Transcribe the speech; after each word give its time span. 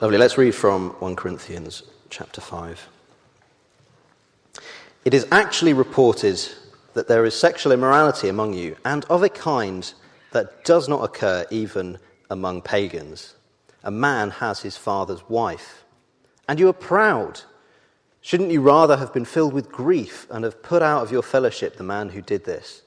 Lovely. 0.00 0.18
Let's 0.18 0.36
read 0.36 0.56
from 0.56 0.90
1 0.98 1.14
Corinthians 1.14 1.84
chapter 2.10 2.40
5. 2.40 2.88
It 5.04 5.14
is 5.14 5.24
actually 5.30 5.72
reported 5.72 6.40
that 6.94 7.06
there 7.06 7.24
is 7.24 7.32
sexual 7.32 7.72
immorality 7.72 8.28
among 8.28 8.54
you, 8.54 8.76
and 8.84 9.04
of 9.04 9.22
a 9.22 9.28
kind 9.28 9.94
that 10.32 10.64
does 10.64 10.88
not 10.88 11.04
occur 11.04 11.46
even 11.52 11.98
among 12.28 12.62
pagans. 12.62 13.36
A 13.84 13.90
man 13.92 14.30
has 14.30 14.62
his 14.62 14.76
father's 14.76 15.28
wife. 15.28 15.84
And 16.48 16.58
you 16.58 16.68
are 16.68 16.72
proud. 16.72 17.42
Shouldn't 18.20 18.50
you 18.50 18.62
rather 18.62 18.96
have 18.96 19.14
been 19.14 19.24
filled 19.24 19.54
with 19.54 19.70
grief 19.70 20.26
and 20.28 20.42
have 20.42 20.60
put 20.60 20.82
out 20.82 21.04
of 21.04 21.12
your 21.12 21.22
fellowship 21.22 21.76
the 21.76 21.84
man 21.84 22.08
who 22.08 22.20
did 22.20 22.44
this? 22.44 22.82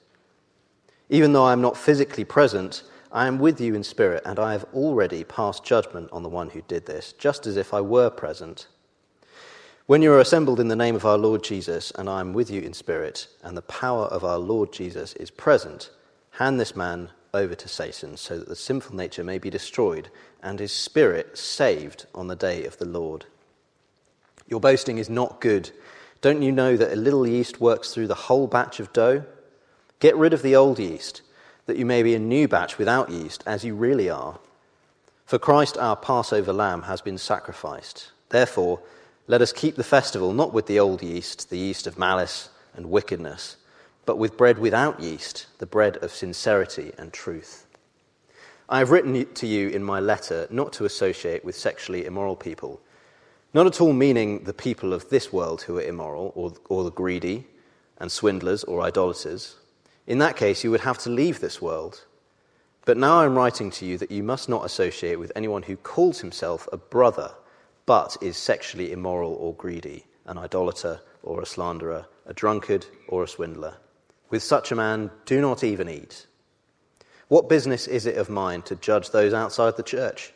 Even 1.10 1.32
though 1.32 1.46
I 1.46 1.54
am 1.54 1.62
not 1.62 1.78
physically 1.78 2.26
present, 2.26 2.84
I 3.12 3.28
am 3.28 3.40
with 3.40 3.62
you 3.62 3.74
in 3.76 3.84
spirit, 3.84 4.24
and 4.26 4.40
I 4.40 4.52
have 4.52 4.66
already 4.74 5.24
passed 5.24 5.64
judgment 5.64 6.10
on 6.12 6.24
the 6.24 6.30
one 6.30 6.50
who 6.50 6.62
did 6.62 6.86
this, 6.86 7.14
just 7.14 7.48
as 7.48 7.58
if 7.58 7.74
I 7.74 7.82
were 7.82 8.10
present. 8.10 8.68
When 9.86 10.02
you 10.02 10.12
are 10.12 10.20
assembled 10.20 10.60
in 10.60 10.68
the 10.68 10.76
name 10.76 10.96
of 10.96 11.06
our 11.06 11.18
Lord 11.18 11.44
Jesus, 11.44 11.92
and 11.96 12.10
I 12.10 12.20
am 12.20 12.34
with 12.34 12.52
you 12.52 12.62
in 12.62 12.74
spirit, 12.74 13.28
and 13.42 13.56
the 13.56 13.62
power 13.62 14.06
of 14.06 14.26
our 14.26 14.38
Lord 14.38 14.74
Jesus 14.74 15.14
is 15.14 15.32
present, 15.32 15.90
hand 16.32 16.60
this 16.60 16.76
man 16.76 17.10
over 17.34 17.56
to 17.56 17.68
Satan, 17.70 18.18
so 18.18 18.38
that 18.38 18.50
the 18.50 18.56
sinful 18.56 18.96
nature 18.96 19.24
may 19.24 19.38
be 19.38 19.50
destroyed, 19.50 20.10
and 20.44 20.60
his 20.60 20.74
spirit 20.74 21.38
saved 21.38 22.06
on 22.14 22.28
the 22.28 22.36
day 22.36 22.66
of 22.66 22.78
the 22.78 22.86
Lord. 22.86 23.26
Your 24.48 24.60
boasting 24.60 24.98
is 24.98 25.10
not 25.10 25.40
good. 25.40 25.72
Don't 26.20 26.42
you 26.42 26.52
know 26.52 26.76
that 26.76 26.92
a 26.92 26.98
little 26.98 27.26
yeast 27.26 27.62
works 27.62 27.94
through 27.94 28.08
the 28.08 28.16
whole 28.16 28.48
batch 28.48 28.82
of 28.82 28.92
dough? 28.92 29.24
Get 30.00 30.16
rid 30.18 30.34
of 30.34 30.42
the 30.42 30.56
old 30.56 30.80
yeast, 30.80 31.22
that 31.68 31.78
you 31.78 31.86
may 31.86 32.02
be 32.02 32.16
a 32.16 32.20
new 32.20 32.48
batch 32.48 32.78
without 32.78 33.12
yeast, 33.12 33.44
as 33.46 33.64
you 33.64 33.76
really 33.76 34.10
are. 34.10 34.40
For 35.26 35.38
Christ 35.38 35.78
our 35.78 35.98
Passover 35.98 36.54
lamb 36.54 36.84
has 36.84 37.02
been 37.02 37.18
sacrificed. 37.18 38.12
Therefore, 38.30 38.80
let 39.28 39.42
us 39.42 39.52
keep 39.52 39.76
the 39.76 39.84
festival 39.84 40.34
not 40.34 40.54
with 40.54 40.66
the 40.66 40.80
old 40.80 41.04
yeast, 41.04 41.50
the 41.50 41.58
yeast 41.58 41.86
of 41.86 42.00
malice 42.00 42.50
and 42.74 42.90
wickedness, 42.90 43.58
but 44.06 44.18
with 44.18 44.38
bread 44.38 44.58
without 44.58 45.02
yeast, 45.02 45.48
the 45.60 45.66
bread 45.66 45.98
of 45.98 46.12
sincerity 46.12 46.94
and 46.98 47.12
truth. 47.12 47.68
I 48.70 48.80
have 48.80 48.92
written 48.92 49.34
to 49.34 49.48
you 49.48 49.68
in 49.68 49.84
my 49.84 50.00
letter 50.00 50.48
not 50.50 50.72
to 50.74 50.86
associate 50.86 51.44
with 51.44 51.56
sexually 51.56 52.06
immoral 52.06 52.38
people, 52.38 52.80
not 53.54 53.68
at 53.68 53.82
all 53.82 53.92
meaning 53.92 54.46
the 54.46 54.54
people 54.54 54.94
of 54.94 55.10
this 55.10 55.34
world 55.34 55.64
who 55.64 55.78
are 55.78 55.82
immoral, 55.82 56.32
or, 56.36 56.54
or 56.70 56.86
the 56.86 56.92
greedy, 56.92 57.46
and 57.98 58.10
swindlers, 58.10 58.64
or 58.64 58.82
idolaters 58.82 59.56
in 60.08 60.20
that 60.20 60.38
case, 60.38 60.64
you 60.64 60.72
would 60.72 60.82
have 60.82 60.98
to 61.00 61.10
leave 61.10 61.40
this 61.40 61.62
world. 61.62 62.06
But 62.86 62.98
now 62.98 63.20
I'm 63.20 63.38
writing 63.38 63.70
to 63.72 63.86
you 63.86 63.98
that 63.98 64.12
you 64.12 64.24
must 64.24 64.48
not 64.48 64.66
associate 64.66 65.20
with 65.20 65.34
anyone 65.36 65.64
who 65.64 65.76
calls 65.76 66.22
himself 66.22 66.68
a 66.72 66.78
brother, 66.78 67.32
but 67.86 68.16
is 68.22 68.38
sexually 68.38 68.94
immoral 68.94 69.34
or 69.34 69.54
greedy, 69.54 70.06
an 70.26 70.38
idolater 70.38 71.02
or 71.22 71.42
a 71.42 71.46
slanderer, 71.46 72.06
a 72.26 72.34
drunkard 72.34 72.86
or 73.10 73.24
a 73.24 73.28
swindler. 73.28 73.76
With 74.30 74.42
such 74.42 74.72
a 74.72 74.76
man, 74.76 75.12
do 75.26 75.42
not 75.42 75.66
even 75.66 75.90
eat. 75.90 76.26
What 77.28 77.50
business 77.50 77.88
is 77.88 78.06
it 78.06 78.18
of 78.18 78.30
mine 78.30 78.62
to 78.64 78.76
judge 78.78 79.10
those 79.10 79.34
outside 79.34 79.76
the 79.76 79.84
church? 79.84 80.34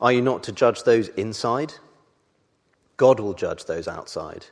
Are 0.00 0.12
you 0.12 0.22
not 0.22 0.42
to 0.44 0.52
judge 0.52 0.84
those 0.84 1.08
inside? 1.08 1.74
God 2.96 3.20
will 3.20 3.34
judge 3.34 3.66
those 3.66 3.88
outside. 3.88 4.46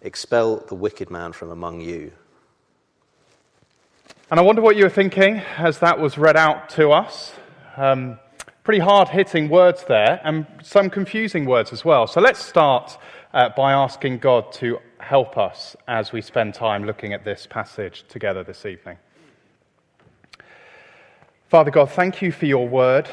Expel 0.00 0.56
the 0.56 0.74
wicked 0.74 1.10
man 1.10 1.32
from 1.32 1.50
among 1.50 1.82
you. 1.82 2.12
And 4.32 4.40
I 4.40 4.44
wonder 4.44 4.62
what 4.62 4.76
you 4.76 4.84
were 4.84 4.88
thinking 4.88 5.42
as 5.58 5.80
that 5.80 5.98
was 5.98 6.16
read 6.16 6.38
out 6.38 6.70
to 6.70 6.90
us. 6.90 7.34
Um, 7.76 8.18
pretty 8.64 8.78
hard 8.78 9.10
hitting 9.10 9.50
words 9.50 9.84
there, 9.84 10.22
and 10.24 10.46
some 10.62 10.88
confusing 10.88 11.44
words 11.44 11.70
as 11.70 11.84
well. 11.84 12.06
So 12.06 12.18
let's 12.22 12.42
start 12.42 12.96
uh, 13.34 13.50
by 13.50 13.74
asking 13.74 14.20
God 14.20 14.50
to 14.52 14.78
help 15.00 15.36
us 15.36 15.76
as 15.86 16.12
we 16.12 16.22
spend 16.22 16.54
time 16.54 16.84
looking 16.84 17.12
at 17.12 17.26
this 17.26 17.46
passage 17.46 18.06
together 18.08 18.42
this 18.42 18.64
evening. 18.64 18.96
Father 21.50 21.70
God, 21.70 21.90
thank 21.90 22.22
you 22.22 22.32
for 22.32 22.46
your 22.46 22.66
word. 22.66 23.10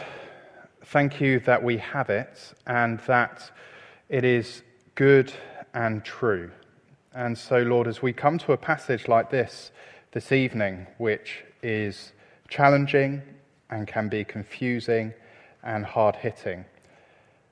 Thank 0.86 1.20
you 1.20 1.42
that 1.42 1.62
we 1.62 1.80
have 1.80 2.10
it 2.10 2.54
and 2.66 2.98
that 3.00 3.52
it 4.08 4.24
is 4.24 4.64
good 4.96 5.34
and 5.74 6.02
true. 6.06 6.50
And 7.14 7.38
so, 7.38 7.62
Lord, 7.62 7.90
as 7.90 8.02
we 8.02 8.14
come 8.14 8.38
to 8.38 8.54
a 8.54 8.58
passage 8.58 9.10
like 9.10 9.30
this, 9.30 9.72
this 10.12 10.32
evening, 10.32 10.88
which 10.98 11.44
is 11.62 12.14
challenging 12.48 13.22
and 13.70 13.88
can 13.88 14.10
be 14.10 14.24
confusing 14.24 15.14
and 15.64 15.86
hard 15.86 16.16
hitting. 16.16 16.66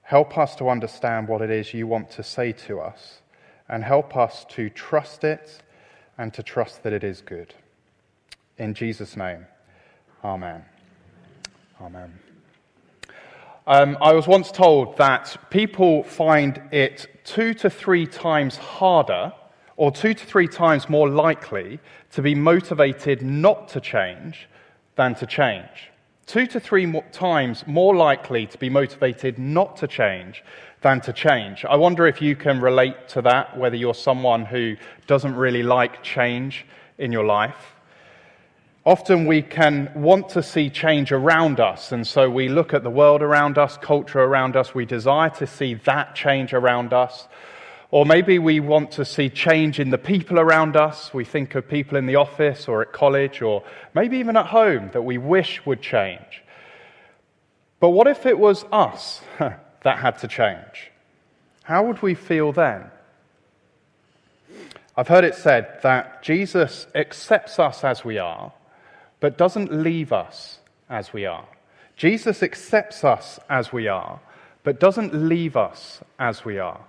Help 0.01 0.37
us 0.37 0.55
to 0.55 0.69
understand 0.69 1.27
what 1.27 1.41
it 1.41 1.51
is 1.51 1.73
you 1.73 1.85
want 1.85 2.09
to 2.09 2.23
say 2.23 2.51
to 2.51 2.79
us, 2.79 3.21
and 3.69 3.83
help 3.83 4.15
us 4.15 4.45
to 4.49 4.69
trust 4.69 5.23
it 5.23 5.61
and 6.17 6.33
to 6.33 6.41
trust 6.41 6.83
that 6.83 6.93
it 6.93 7.03
is 7.03 7.21
good. 7.21 7.53
In 8.57 8.73
Jesus' 8.73 9.15
name, 9.15 9.45
Amen. 10.23 10.65
Amen. 11.79 12.19
Um, 13.67 13.97
I 14.01 14.13
was 14.13 14.27
once 14.27 14.51
told 14.51 14.97
that 14.97 15.37
people 15.51 16.03
find 16.03 16.61
it 16.71 17.05
two 17.23 17.53
to 17.55 17.69
three 17.69 18.07
times 18.07 18.57
harder 18.57 19.33
or 19.77 19.91
two 19.91 20.13
to 20.13 20.25
three 20.25 20.47
times 20.47 20.89
more 20.89 21.07
likely 21.07 21.79
to 22.11 22.21
be 22.21 22.35
motivated 22.35 23.21
not 23.21 23.69
to 23.69 23.79
change 23.79 24.49
than 24.95 25.15
to 25.15 25.25
change. 25.25 25.91
Two 26.25 26.45
to 26.47 26.59
three 26.59 26.85
more 26.85 27.05
times 27.11 27.65
more 27.67 27.95
likely 27.95 28.45
to 28.47 28.57
be 28.57 28.69
motivated 28.69 29.39
not 29.39 29.77
to 29.77 29.87
change 29.87 30.43
than 30.81 30.99
to 31.01 31.13
change. 31.13 31.63
I 31.63 31.75
wonder 31.75 32.05
if 32.05 32.21
you 32.21 32.35
can 32.35 32.59
relate 32.59 33.07
to 33.09 33.21
that, 33.21 33.57
whether 33.57 33.75
you're 33.75 33.93
someone 33.93 34.45
who 34.45 34.75
doesn't 35.05 35.35
really 35.35 35.63
like 35.63 36.03
change 36.03 36.65
in 36.97 37.11
your 37.11 37.25
life. 37.25 37.75
Often 38.85 39.25
we 39.25 39.41
can 39.41 39.91
want 39.95 40.29
to 40.29 40.41
see 40.41 40.69
change 40.69 41.11
around 41.11 41.59
us, 41.59 41.91
and 41.91 42.05
so 42.05 42.29
we 42.29 42.47
look 42.47 42.73
at 42.73 42.83
the 42.83 42.89
world 42.89 43.21
around 43.21 43.57
us, 43.57 43.77
culture 43.77 44.21
around 44.21 44.55
us, 44.55 44.73
we 44.73 44.85
desire 44.85 45.29
to 45.31 45.45
see 45.45 45.73
that 45.85 46.15
change 46.15 46.53
around 46.53 46.93
us. 46.93 47.27
Or 47.89 48.05
maybe 48.05 48.37
we 48.37 48.59
want 48.59 48.91
to 48.91 49.05
see 49.05 49.29
change 49.29 49.79
in 49.79 49.91
the 49.91 49.97
people 49.97 50.39
around 50.39 50.75
us. 50.75 51.13
We 51.13 51.23
think 51.23 51.55
of 51.55 51.69
people 51.69 51.97
in 51.97 52.05
the 52.05 52.17
office 52.17 52.67
or 52.67 52.81
at 52.81 52.91
college 52.91 53.41
or 53.41 53.63
maybe 53.93 54.17
even 54.17 54.35
at 54.35 54.47
home 54.47 54.89
that 54.91 55.03
we 55.03 55.17
wish 55.17 55.65
would 55.65 55.81
change. 55.81 56.43
But 57.79 57.89
what 57.89 58.07
if 58.07 58.25
it 58.25 58.37
was 58.37 58.65
us 58.71 59.21
that 59.39 59.99
had 59.99 60.17
to 60.19 60.27
change? 60.27 60.91
How 61.63 61.85
would 61.85 62.01
we 62.01 62.13
feel 62.13 62.51
then? 62.51 62.91
I've 64.97 65.07
heard 65.07 65.23
it 65.23 65.35
said 65.35 65.79
that 65.83 66.23
Jesus 66.23 66.87
accepts 66.95 67.59
us 67.59 67.83
as 67.83 68.03
we 68.03 68.17
are, 68.17 68.51
but 69.19 69.37
doesn't 69.37 69.71
leave 69.71 70.11
us 70.11 70.59
as 70.89 71.13
we 71.13 71.25
are. 71.25 71.45
Jesus 71.95 72.41
accepts 72.41 73.03
us 73.03 73.39
as 73.49 73.71
we 73.71 73.87
are, 73.87 74.19
but 74.63 74.79
doesn't 74.79 75.13
leave 75.13 75.55
us 75.55 76.01
as 76.19 76.43
we 76.43 76.57
are. 76.57 76.81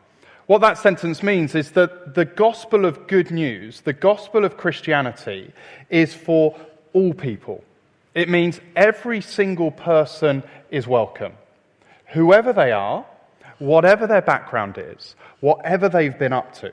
What 0.49 0.63
that 0.63 0.79
sentence 0.79 1.23
means 1.23 1.55
is 1.55 1.73
that 1.73 2.15
the 2.15 2.25
gospel 2.25 2.87
of 2.87 3.07
good 3.07 3.31
news, 3.31 3.83
the 3.83 3.93
gospel 3.93 4.47
of 4.47 4.57
Christianity, 4.57 5.53
is 5.91 6.15
for 6.15 6.57
all 6.95 7.13
people. 7.13 7.63
It 8.15 8.31
means 8.31 8.59
every 8.75 9.21
single 9.21 9.71
person 9.71 10.43
is 10.71 10.89
welcome. 10.89 11.35
Whoever 12.15 12.55
they 12.55 12.73
are, 12.73 13.05
whatever 13.59 14.07
their 14.07 14.23
background 14.23 14.79
is, 14.79 15.17
whatever 15.41 15.87
they've 15.91 16.19
been 16.19 16.33
up 16.33 16.55
to, 16.61 16.73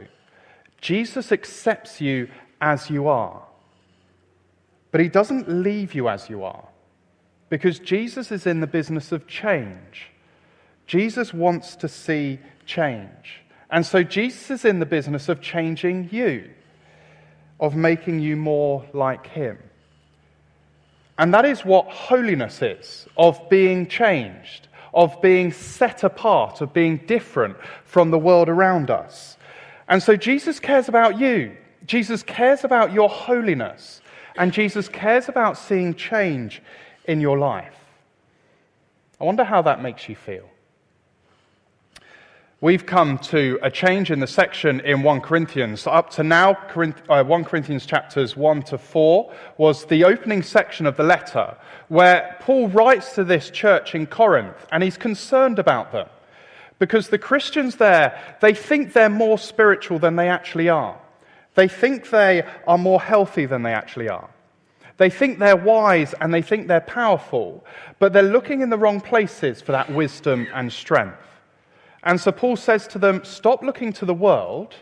Jesus 0.80 1.34
accepts 1.34 2.00
you 2.00 2.30
as 2.62 2.90
you 2.90 3.10
are. 3.10 3.44
But 4.92 5.02
he 5.02 5.10
doesn't 5.10 5.50
leave 5.50 5.94
you 5.94 6.08
as 6.08 6.30
you 6.30 6.46
are 6.46 6.70
because 7.50 7.80
Jesus 7.80 8.32
is 8.32 8.48
in 8.48 8.62
the 8.62 8.68
business 8.68 9.12
of 9.12 9.28
change. 9.28 10.12
Jesus 10.88 11.34
wants 11.34 11.76
to 11.76 11.90
see 11.90 12.40
change. 12.66 13.42
And 13.70 13.86
so 13.86 14.04
Jesus 14.04 14.52
is 14.52 14.66
in 14.66 14.80
the 14.80 14.86
business 14.86 15.30
of 15.30 15.42
changing 15.42 16.10
you, 16.12 16.50
of 17.60 17.76
making 17.76 18.20
you 18.20 18.36
more 18.36 18.86
like 18.94 19.28
him. 19.28 19.58
And 21.18 21.34
that 21.34 21.46
is 21.46 21.64
what 21.64 21.88
holiness 21.88 22.62
is 22.62 23.08
of 23.18 23.50
being 23.50 23.88
changed, 23.88 24.68
of 24.94 25.22
being 25.22 25.52
set 25.52 26.04
apart, 26.04 26.62
of 26.62 26.74
being 26.74 26.98
different 27.08 27.58
from 27.86 28.12
the 28.12 28.20
world 28.20 28.50
around 28.50 28.90
us. 28.90 29.38
And 29.88 30.02
so 30.02 30.16
Jesus 30.16 30.60
cares 30.60 30.90
about 30.90 31.20
you. 31.20 31.56
Jesus 31.86 32.24
cares 32.24 32.64
about 32.64 32.92
your 32.92 33.10
holiness. 33.10 34.02
And 34.38 34.52
Jesus 34.52 34.90
cares 34.90 35.30
about 35.30 35.58
seeing 35.58 35.94
change 35.94 36.62
in 37.06 37.22
your 37.22 37.38
life. 37.38 37.74
I 39.20 39.24
wonder 39.24 39.46
how 39.46 39.62
that 39.62 39.82
makes 39.82 40.10
you 40.10 40.16
feel. 40.16 40.50
We've 42.66 42.84
come 42.84 43.20
to 43.20 43.60
a 43.62 43.70
change 43.70 44.10
in 44.10 44.20
the 44.20 44.26
section 44.26 44.80
in 44.80 45.04
1 45.04 45.22
Corinthians. 45.22 45.86
Up 45.86 46.10
to 46.14 46.24
now, 46.24 46.56
1 46.74 46.96
uh, 47.08 47.44
Corinthians 47.44 47.86
chapters 47.86 48.36
1 48.36 48.64
to 48.64 48.80
4 48.80 49.32
was 49.60 49.86
the 49.86 50.04
opening 50.04 50.42
section 50.42 50.88
of 50.88 50.98
the 50.98 51.04
letter 51.04 51.56
where 51.90 52.36
Paul 52.40 52.70
writes 52.70 53.14
to 53.14 53.24
this 53.24 53.52
church 53.52 53.94
in 53.94 54.08
Corinth 54.08 54.66
and 54.72 54.82
he's 54.82 54.98
concerned 54.98 55.60
about 55.60 55.92
them. 55.92 56.08
Because 56.80 57.10
the 57.10 57.20
Christians 57.20 57.76
there, 57.76 58.20
they 58.42 58.56
think 58.56 58.94
they're 58.94 59.10
more 59.10 59.38
spiritual 59.38 60.00
than 60.00 60.16
they 60.16 60.30
actually 60.30 60.68
are. 60.68 61.00
They 61.54 61.68
think 61.68 62.10
they 62.10 62.42
are 62.66 62.80
more 62.80 63.00
healthy 63.00 63.46
than 63.46 63.62
they 63.62 63.74
actually 63.74 64.10
are. 64.10 64.32
They 64.98 65.12
think 65.12 65.38
they're 65.38 65.56
wise 65.56 66.16
and 66.20 66.34
they 66.34 66.42
think 66.42 66.68
they're 66.68 66.82
powerful, 66.82 67.64
but 68.00 68.12
they're 68.12 68.24
looking 68.24 68.62
in 68.62 68.72
the 68.72 68.78
wrong 68.80 69.02
places 69.02 69.62
for 69.62 69.72
that 69.74 69.92
wisdom 69.92 70.48
and 70.52 70.74
strength. 70.74 71.20
And 72.06 72.22
so 72.22 72.32
Paul 72.32 72.56
says 72.56 72.88
to 72.88 73.00
them, 73.00 73.24
Stop 73.26 73.64
looking 73.64 73.92
to 73.94 74.06
the 74.06 74.14
world. 74.14 74.76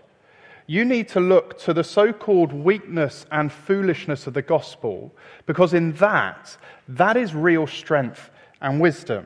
You 0.67 0.85
need 0.85 1.07
to 1.09 1.19
look 1.19 1.57
to 1.59 1.73
the 1.73 1.83
so 1.83 2.13
called 2.13 2.53
weakness 2.53 3.25
and 3.31 3.51
foolishness 3.51 4.27
of 4.27 4.33
the 4.33 4.41
gospel, 4.41 5.13
because 5.45 5.73
in 5.73 5.93
that, 5.93 6.55
that 6.87 7.17
is 7.17 7.33
real 7.33 7.67
strength 7.67 8.29
and 8.61 8.79
wisdom. 8.79 9.25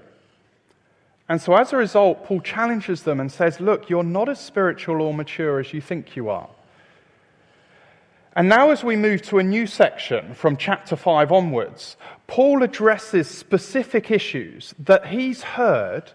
And 1.29 1.41
so 1.41 1.55
as 1.55 1.73
a 1.73 1.77
result, 1.77 2.23
Paul 2.23 2.41
challenges 2.41 3.03
them 3.03 3.19
and 3.19 3.31
says, 3.31 3.59
Look, 3.59 3.89
you're 3.89 4.03
not 4.03 4.29
as 4.29 4.39
spiritual 4.39 5.01
or 5.01 5.13
mature 5.13 5.59
as 5.59 5.73
you 5.73 5.81
think 5.81 6.15
you 6.15 6.29
are. 6.29 6.49
And 8.35 8.47
now, 8.47 8.69
as 8.69 8.83
we 8.83 8.95
move 8.95 9.23
to 9.23 9.39
a 9.39 9.43
new 9.43 9.65
section 9.65 10.35
from 10.35 10.57
chapter 10.57 10.95
5 10.95 11.31
onwards, 11.31 11.97
Paul 12.27 12.61
addresses 12.61 13.27
specific 13.27 14.11
issues 14.11 14.75
that 14.77 15.07
he's 15.07 15.41
heard 15.41 16.11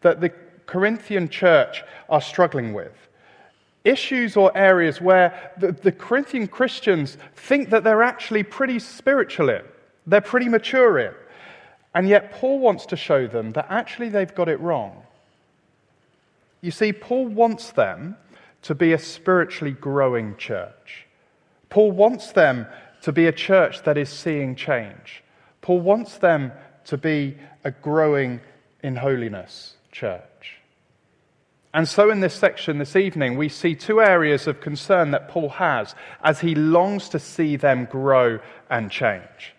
that 0.00 0.20
the 0.20 0.32
Corinthian 0.70 1.28
church 1.28 1.82
are 2.08 2.20
struggling 2.20 2.72
with. 2.72 2.92
Issues 3.84 4.36
or 4.36 4.56
areas 4.56 5.00
where 5.00 5.52
the, 5.58 5.72
the 5.72 5.90
Corinthian 5.90 6.46
Christians 6.46 7.18
think 7.34 7.70
that 7.70 7.82
they're 7.82 8.04
actually 8.04 8.44
pretty 8.44 8.78
spiritual 8.78 9.48
in, 9.48 9.62
they're 10.06 10.20
pretty 10.20 10.48
mature 10.48 10.98
in. 10.98 11.14
And 11.92 12.08
yet, 12.08 12.32
Paul 12.32 12.60
wants 12.60 12.86
to 12.86 12.96
show 12.96 13.26
them 13.26 13.50
that 13.52 13.66
actually 13.68 14.10
they've 14.10 14.32
got 14.32 14.48
it 14.48 14.60
wrong. 14.60 15.02
You 16.60 16.70
see, 16.70 16.92
Paul 16.92 17.26
wants 17.26 17.70
them 17.70 18.16
to 18.62 18.74
be 18.74 18.92
a 18.92 18.98
spiritually 18.98 19.72
growing 19.72 20.36
church. 20.36 21.06
Paul 21.68 21.90
wants 21.90 22.30
them 22.30 22.66
to 23.02 23.10
be 23.10 23.26
a 23.26 23.32
church 23.32 23.82
that 23.82 23.98
is 23.98 24.08
seeing 24.08 24.54
change. 24.54 25.24
Paul 25.62 25.80
wants 25.80 26.18
them 26.18 26.52
to 26.84 26.96
be 26.96 27.36
a 27.64 27.72
growing 27.72 28.40
in 28.84 28.94
holiness 28.94 29.74
church. 29.90 30.59
And 31.72 31.88
so, 31.88 32.10
in 32.10 32.20
this 32.20 32.34
section 32.34 32.78
this 32.78 32.96
evening, 32.96 33.36
we 33.36 33.48
see 33.48 33.76
two 33.76 34.00
areas 34.00 34.48
of 34.48 34.60
concern 34.60 35.12
that 35.12 35.28
Paul 35.28 35.50
has 35.50 35.94
as 36.22 36.40
he 36.40 36.56
longs 36.56 37.08
to 37.10 37.20
see 37.20 37.54
them 37.54 37.84
grow 37.84 38.40
and 38.68 38.90
change. 38.90 39.54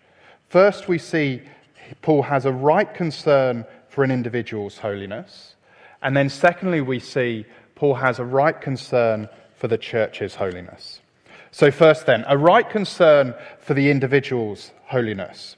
First, 0.50 0.88
we 0.88 0.98
see 0.98 1.40
Paul 2.02 2.22
has 2.22 2.44
a 2.44 2.52
right 2.52 2.92
concern 2.92 3.64
for 3.88 4.04
an 4.04 4.10
individual's 4.10 4.76
holiness. 4.76 5.54
And 6.02 6.14
then, 6.14 6.28
secondly, 6.28 6.82
we 6.82 6.98
see 6.98 7.46
Paul 7.76 7.94
has 7.94 8.18
a 8.18 8.24
right 8.24 8.60
concern 8.60 9.28
for 9.56 9.68
the 9.68 9.78
church's 9.78 10.34
holiness. 10.34 11.00
So, 11.50 11.70
first 11.70 12.04
then, 12.04 12.24
a 12.28 12.36
right 12.36 12.68
concern 12.68 13.34
for 13.58 13.72
the 13.72 13.90
individual's 13.90 14.72
holiness. 14.84 15.56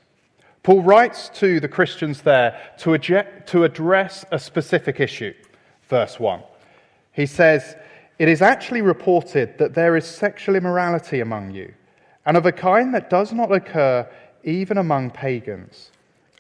Paul 0.63 0.83
writes 0.83 1.31
to 1.35 1.59
the 1.59 1.69
Christians 1.69 2.23
there 2.23 2.61
to, 2.79 2.97
to 3.47 3.65
address 3.65 4.25
a 4.31 4.39
specific 4.39 5.01
issue. 5.01 5.35
Verse 5.89 6.19
1. 6.19 6.43
He 7.13 7.27
says, 7.27 7.77
It 8.19 8.29
is 8.29 8.43
actually 8.43 8.83
reported 8.83 9.59
that 9.59 9.75
there 9.75 9.97
is 9.97 10.05
sexual 10.05 10.57
immorality 10.57 11.21
among 11.21 11.53
you, 11.53 11.73
and 12.27 12.37
of 12.37 12.47
a 12.47 12.53
kind 12.53 12.95
that 12.95 13.11
does 13.11 13.33
not 13.33 13.53
occur 13.53 14.09
even 14.43 14.79
among 14.79 15.11
pagans. 15.11 15.91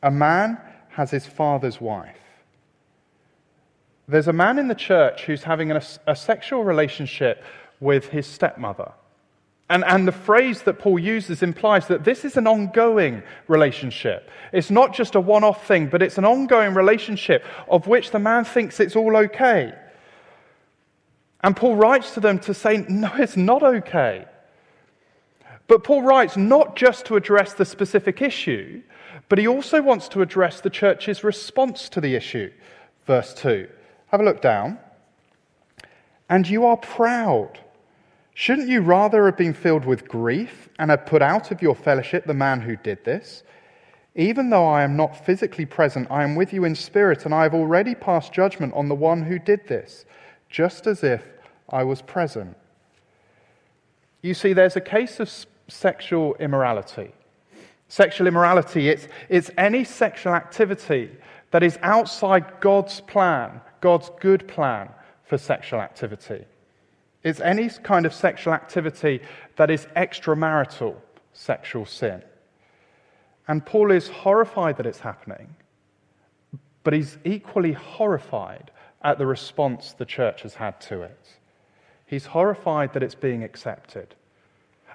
A 0.03 0.11
man 0.11 0.59
has 0.91 1.11
his 1.11 1.27
father's 1.27 1.81
wife. 1.81 2.17
There's 4.07 4.29
a 4.29 4.33
man 4.33 4.59
in 4.59 4.69
the 4.69 4.75
church 4.75 5.25
who's 5.25 5.45
having 5.45 5.71
a, 5.71 5.83
a 6.07 6.15
sexual 6.15 6.63
relationship 6.63 7.43
with 7.81 8.09
his 8.09 8.27
stepmother. 8.27 8.93
And, 9.71 9.83
and 9.85 10.07
the 10.07 10.13
phrase 10.13 10.63
that 10.63 10.79
Paul 10.79 10.99
uses 10.99 11.43
implies 11.43 11.89
that 11.89 12.05
this 12.05 12.25
is 12.25 12.37
an 12.37 12.47
ongoing 12.47 13.23
relationship. 13.49 14.31
It's 14.53 14.71
not 14.71 14.93
just 14.93 15.15
a 15.15 15.21
one 15.21 15.43
off 15.43 15.67
thing, 15.67 15.87
but 15.87 16.03
it's 16.03 16.19
an 16.19 16.27
ongoing 16.27 16.75
relationship 16.75 17.45
of 17.69 17.87
which 17.87 18.11
the 18.11 18.19
man 18.19 18.45
thinks 18.45 18.79
it's 18.79 18.97
all 18.97 19.17
okay. 19.17 19.75
And 21.43 21.57
Paul 21.57 21.77
writes 21.77 22.13
to 22.15 22.21
them 22.21 22.39
to 22.41 22.55
say, 22.55 22.85
no, 22.89 23.11
it's 23.17 23.37
not 23.37 23.63
okay. 23.63 24.27
But 25.67 25.83
Paul 25.83 26.03
writes 26.03 26.37
not 26.37 26.77
just 26.77 27.07
to 27.07 27.17
address 27.17 27.55
the 27.55 27.65
specific 27.65 28.21
issue, 28.21 28.83
but 29.31 29.39
he 29.39 29.49
also 29.49 29.81
wants 29.81 30.09
to 30.09 30.21
address 30.21 30.61
the 30.61 30.71
church's 30.71 31.25
response 31.25 31.89
to 31.91 32.01
the 32.01 32.15
issue. 32.15 32.53
Verse 33.07 33.33
2. 33.35 33.69
Have 34.09 34.21
a 34.21 34.25
look 34.25 34.43
down. 34.43 34.79
And 36.29 36.49
you 36.49 36.67
are 36.67 36.77
proud. 36.77 37.59
Shouldn't 38.35 38.69
you 38.69 38.81
rather 38.81 39.27
have 39.27 39.37
been 39.37 39.55
filled 39.55 39.85
with 39.85 40.09
grief 40.09 40.69
and 40.81 40.91
have 40.91 41.07
put 41.07 41.23
out 41.23 41.53
of 41.53 41.63
your 41.63 41.77
fellowship 41.77 42.27
the 42.27 42.35
man 42.35 42.61
who 42.61 42.77
did 42.77 43.05
this? 43.05 43.45
Even 44.17 44.51
though 44.51 44.67
I 44.67 44.83
am 44.83 44.97
not 44.97 45.25
physically 45.25 45.67
present, 45.67 46.09
I 46.11 46.25
am 46.25 46.35
with 46.35 46.53
you 46.53 46.65
in 46.65 46.75
spirit, 46.75 47.25
and 47.25 47.35
I 47.35 47.45
have 47.45 47.55
already 47.55 47.95
passed 47.95 48.33
judgment 48.33 48.75
on 48.75 48.89
the 48.89 48.95
one 48.95 49.23
who 49.23 49.39
did 49.39 49.67
this, 49.69 50.05
just 50.49 50.87
as 50.89 51.05
if 51.05 51.23
I 51.69 51.85
was 51.85 52.03
present. 52.03 52.57
You 54.23 54.35
see, 54.35 54.53
there's 54.53 54.77
a 54.77 54.81
case 54.81 55.21
of 55.21 55.31
sexual 55.69 56.35
immorality. 56.37 57.13
Sexual 57.89 58.27
immorality, 58.27 58.89
it's, 58.89 59.07
it's 59.29 59.51
any 59.57 59.85
sexual 59.85 60.35
activity 60.35 61.11
that 61.53 61.63
is 61.63 61.79
outside 61.83 62.61
God's 62.61 63.01
plan, 63.01 63.61
God's 63.81 64.11
good 64.21 64.49
plan 64.49 64.89
for 65.25 65.39
sexual 65.39 65.81
activity. 65.81 66.45
It's 67.25 67.41
any 67.41 67.71
kind 67.71 68.07
of 68.07 68.15
sexual 68.15 68.53
activity 68.53 69.21
that 69.57 69.71
is 69.71 69.87
extramarital 69.97 70.95
sexual 71.33 71.87
sin. 71.87 72.23
And 73.49 73.65
Paul 73.65 73.91
is 73.91 74.09
horrified 74.09 74.77
that 74.77 74.87
it's 74.87 75.01
happening, 75.01 75.57
but 76.83 76.93
he's 76.93 77.19
equally 77.25 77.73
horrified 77.73 78.71
at 79.03 79.19
the 79.19 79.27
response 79.27 79.93
the 79.93 80.05
church 80.05 80.43
has 80.43 80.55
had 80.55 80.81
to 80.83 81.03
it. 81.03 81.29
He's 82.07 82.27
horrified 82.27 82.93
that 82.93 83.03
it's 83.03 83.15
being 83.15 83.43
accepted. 83.43 84.15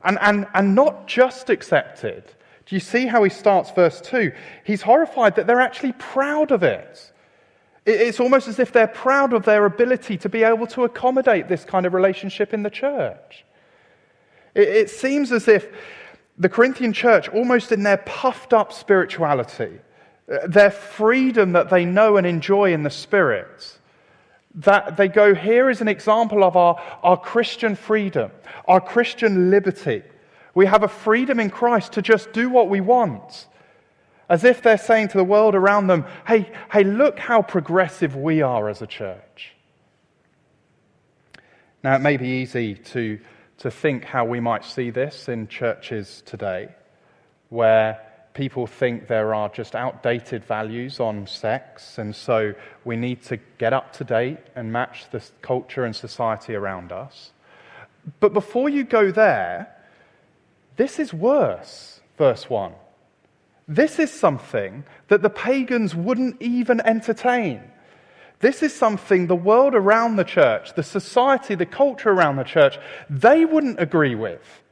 And, 0.04 0.18
and, 0.22 0.48
and 0.54 0.76
not 0.76 1.08
just 1.08 1.50
accepted. 1.50 2.24
Do 2.66 2.76
you 2.76 2.80
see 2.80 3.08
how 3.08 3.24
he 3.24 3.30
starts 3.30 3.72
verse 3.72 4.00
2? 4.02 4.32
He's 4.64 4.84
horrified 4.84 5.36
that 5.36 5.48
they're 5.48 5.60
actually 5.60 5.94
proud 5.94 6.52
of 6.52 6.64
it. 6.64 7.12
It's 7.90 8.20
almost 8.20 8.48
as 8.48 8.60
if 8.60 8.72
they're 8.72 8.88
proud 8.88 9.34
of 9.34 9.46
their 9.46 9.66
ability 9.66 10.18
to 10.18 10.30
be 10.30 10.44
able 10.44 10.68
to 10.68 10.84
accommodate 10.84 11.48
this 11.48 11.66
kind 11.66 11.86
of 11.86 11.94
relationship 11.94 12.54
in 12.54 12.64
the 12.64 12.70
church. 12.70 13.46
It 14.56 14.90
seems 14.90 15.32
as 15.32 15.48
if 15.48 15.68
the 16.38 16.50
Corinthian 16.50 16.94
church, 16.94 17.30
almost 17.30 17.72
in 17.72 17.84
their 17.84 17.98
puffed 17.98 18.54
up 18.54 18.72
spirituality, 18.72 19.80
uh, 20.32 20.48
their 20.48 20.72
freedom 20.72 21.52
that 21.54 21.70
they 21.70 21.86
know 21.86 22.18
and 22.18 22.26
enjoy 22.28 22.74
in 22.74 22.84
the 22.84 22.90
Spirit, 22.90 23.78
that 24.56 24.98
they 24.98 25.08
go, 25.08 25.34
here 25.34 25.70
is 25.70 25.82
an 25.82 25.88
example 25.88 26.44
of 26.44 26.56
our, 26.56 26.82
our 27.04 27.18
Christian 27.18 27.76
freedom, 27.76 28.32
our 28.68 28.82
Christian 28.82 29.50
liberty. 29.50 30.04
We 30.56 30.66
have 30.66 30.84
a 30.84 30.88
freedom 30.88 31.40
in 31.40 31.50
Christ 31.50 31.94
to 31.94 32.02
just 32.02 32.32
do 32.34 32.50
what 32.50 32.70
we 32.70 32.82
want. 32.82 33.48
As 34.30 34.44
if 34.44 34.62
they're 34.62 34.78
saying 34.78 35.10
to 35.10 35.18
the 35.18 35.24
world 35.24 35.56
around 35.56 35.88
them, 35.88 36.06
hey, 36.28 36.52
hey, 36.72 36.84
look 36.84 37.18
how 37.18 37.42
progressive 37.42 38.16
we 38.16 38.44
are 38.44 38.70
as 38.70 38.82
a 38.82 38.88
church. 38.88 39.56
Now, 41.84 41.96
it 41.96 42.00
may 42.00 42.18
be 42.18 42.28
easy 42.28 42.76
to, 42.76 43.20
to 43.60 43.72
think 43.72 44.04
how 44.04 44.26
we 44.26 44.40
might 44.40 44.64
see 44.64 44.92
this 44.92 45.30
in 45.30 45.48
churches 45.48 46.22
today, 46.26 46.70
where 47.50 48.00
people 48.34 48.68
think 48.68 49.08
there 49.08 49.34
are 49.34 49.50
just 49.50 49.76
outdated 49.76 50.46
values 50.46 51.00
on 51.00 51.26
sex, 51.26 51.98
and 51.98 52.16
so 52.16 52.54
we 52.86 52.96
need 52.96 53.24
to 53.24 53.38
get 53.58 53.74
up 53.74 53.94
to 53.94 54.04
date 54.04 54.40
and 54.56 54.72
match 54.72 55.06
the 55.12 55.24
culture 55.42 55.86
and 55.86 55.96
society 55.96 56.54
around 56.54 56.92
us. 56.92 57.32
But 58.20 58.34
before 58.34 58.70
you 58.70 58.84
go 58.84 59.12
there, 59.12 59.76
this 60.78 61.00
is 61.00 61.14
worse, 61.14 62.00
verse 62.18 62.50
1. 62.50 62.74
This 63.70 64.00
is 64.00 64.12
something 64.12 64.84
that 65.10 65.22
the 65.22 65.30
pagans 65.30 65.94
wouldn't 65.94 66.42
even 66.42 66.82
entertain. 66.82 67.62
This 68.40 68.64
is 68.64 68.74
something 68.74 69.28
the 69.28 69.36
world 69.36 69.76
around 69.76 70.16
the 70.16 70.24
church, 70.24 70.74
the 70.74 70.82
society, 70.82 71.54
the 71.54 71.68
culture 71.68 72.10
around 72.10 72.38
the 72.38 72.44
church, 72.44 72.80
they 73.12 73.46
wouldn't 73.46 73.80
agree 73.80 74.16
with. 74.16 74.64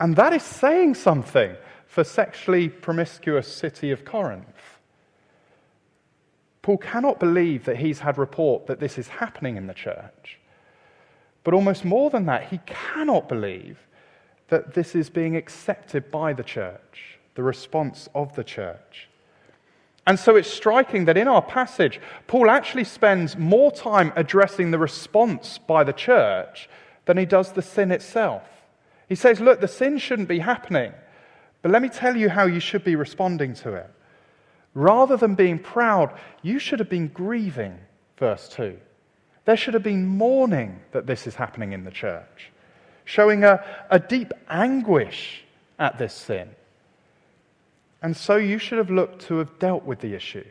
And 0.00 0.16
that 0.16 0.32
is 0.32 0.42
saying 0.42 0.94
something 0.94 1.54
for 1.86 2.02
sexually 2.02 2.70
promiscuous 2.70 3.46
city 3.52 3.90
of 3.90 4.06
Corinth. 4.06 4.46
Paul 6.62 6.78
cannot 6.78 7.20
believe 7.20 7.66
that 7.66 7.76
he's 7.76 7.98
had 7.98 8.16
report 8.16 8.66
that 8.66 8.80
this 8.80 8.96
is 8.96 9.08
happening 9.08 9.58
in 9.58 9.66
the 9.66 9.74
church. 9.74 10.38
But 11.44 11.52
almost 11.52 11.84
more 11.84 12.08
than 12.08 12.24
that, 12.26 12.48
he 12.48 12.60
cannot 12.64 13.28
believe 13.28 13.78
that 14.48 14.72
this 14.72 14.94
is 14.94 15.10
being 15.10 15.36
accepted 15.36 16.10
by 16.10 16.32
the 16.32 16.42
church 16.42 17.19
the 17.34 17.42
response 17.42 18.08
of 18.14 18.34
the 18.34 18.44
church. 18.44 19.08
And 20.06 20.18
so 20.18 20.36
it's 20.36 20.50
striking 20.50 21.04
that 21.04 21.16
in 21.16 21.28
our 21.28 21.42
passage, 21.42 22.00
Paul 22.26 22.50
actually 22.50 22.84
spends 22.84 23.36
more 23.36 23.70
time 23.70 24.12
addressing 24.16 24.70
the 24.70 24.78
response 24.78 25.58
by 25.58 25.84
the 25.84 25.92
church 25.92 26.68
than 27.04 27.16
he 27.16 27.26
does 27.26 27.52
the 27.52 27.62
sin 27.62 27.92
itself. 27.92 28.42
He 29.08 29.14
says, 29.14 29.40
Look, 29.40 29.60
the 29.60 29.68
sin 29.68 29.98
shouldn't 29.98 30.28
be 30.28 30.38
happening, 30.38 30.92
but 31.62 31.70
let 31.70 31.82
me 31.82 31.88
tell 31.88 32.16
you 32.16 32.28
how 32.28 32.46
you 32.46 32.60
should 32.60 32.84
be 32.84 32.96
responding 32.96 33.54
to 33.54 33.74
it. 33.74 33.90
Rather 34.74 35.16
than 35.16 35.34
being 35.34 35.58
proud, 35.58 36.16
you 36.42 36.58
should 36.58 36.78
have 36.78 36.88
been 36.88 37.08
grieving, 37.08 37.78
verse 38.16 38.48
2. 38.50 38.78
There 39.44 39.56
should 39.56 39.74
have 39.74 39.82
been 39.82 40.06
mourning 40.06 40.80
that 40.92 41.06
this 41.06 41.26
is 41.26 41.34
happening 41.34 41.72
in 41.72 41.84
the 41.84 41.90
church, 41.90 42.52
showing 43.04 43.42
a, 43.42 43.64
a 43.90 43.98
deep 43.98 44.32
anguish 44.48 45.44
at 45.78 45.98
this 45.98 46.14
sin. 46.14 46.50
And 48.02 48.16
so 48.16 48.36
you 48.36 48.58
should 48.58 48.78
have 48.78 48.90
looked 48.90 49.22
to 49.26 49.38
have 49.38 49.58
dealt 49.58 49.84
with 49.84 50.00
the 50.00 50.14
issue. 50.14 50.44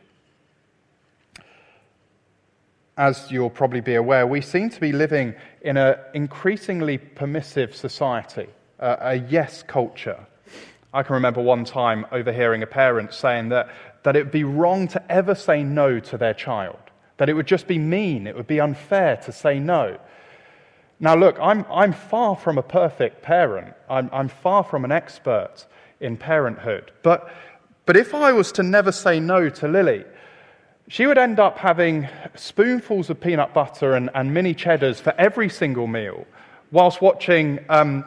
As 2.98 3.32
you'll 3.32 3.50
probably 3.50 3.82
be 3.82 3.96
aware, 3.96 4.27
we 4.27 4.41
seem 4.41 4.70
to 4.70 4.79
be 4.79 4.91
living 4.91 5.34
in 5.62 5.77
an 5.77 5.96
increasingly 6.13 6.98
permissive 6.98 7.75
society, 7.75 8.48
a, 8.77 8.98
a 9.01 9.15
yes 9.15 9.63
culture. 9.63 10.25
I 10.94 11.03
can 11.03 11.13
remember 11.13 11.41
one 11.41 11.65
time 11.65 12.06
overhearing 12.12 12.62
a 12.62 12.68
parent 12.68 13.13
saying 13.13 13.50
that, 13.50 13.70
that 14.03 14.15
it 14.15 14.24
would 14.25 14.32
be 14.32 14.44
wrong 14.44 14.88
to 14.89 15.12
ever 15.12 15.34
say 15.34 15.63
no 15.63 16.00
to 16.01 16.18
their 16.18 16.34
child, 16.34 16.79
that 17.18 17.29
it 17.29 17.34
would 17.34 17.48
just 17.48 17.68
be 17.68 17.77
mean, 17.77 18.27
it 18.27 18.36
would 18.36 18.48
be 18.48 18.60
unfair 18.60 19.15
to 19.18 19.32
say 19.32 19.60
no. 19.60 19.98
Now, 21.00 21.15
look, 21.15 21.38
I'm, 21.39 21.65
I'm 21.72 21.94
far 21.94 22.36
from 22.36 22.58
a 22.58 22.63
perfect 22.63 23.22
parent, 23.22 23.74
I'm, 23.89 24.10
I'm 24.12 24.27
far 24.27 24.63
from 24.63 24.84
an 24.84 24.91
expert 24.91 25.65
in 26.00 26.18
parenthood. 26.18 26.91
But, 27.03 27.32
but 27.86 27.98
if 27.98 28.13
I 28.13 28.32
was 28.32 28.51
to 28.53 28.63
never 28.63 28.91
say 28.91 29.20
no 29.20 29.50
to 29.50 29.68
Lily, 29.68 30.06
she 30.88 31.06
would 31.06 31.18
end 31.18 31.39
up 31.39 31.58
having 31.58 32.08
spoonfuls 32.36 33.10
of 33.10 33.22
peanut 33.22 33.53
butter 33.53 33.94
and, 33.94 34.10
and 34.15 34.34
mini 34.34 34.53
cheddars 34.53 35.00
for 35.00 35.13
every 35.18 35.50
single 35.50 35.86
meal, 35.86 36.25
whilst 36.72 37.01
watching 37.01 37.60
um, 37.70 38.03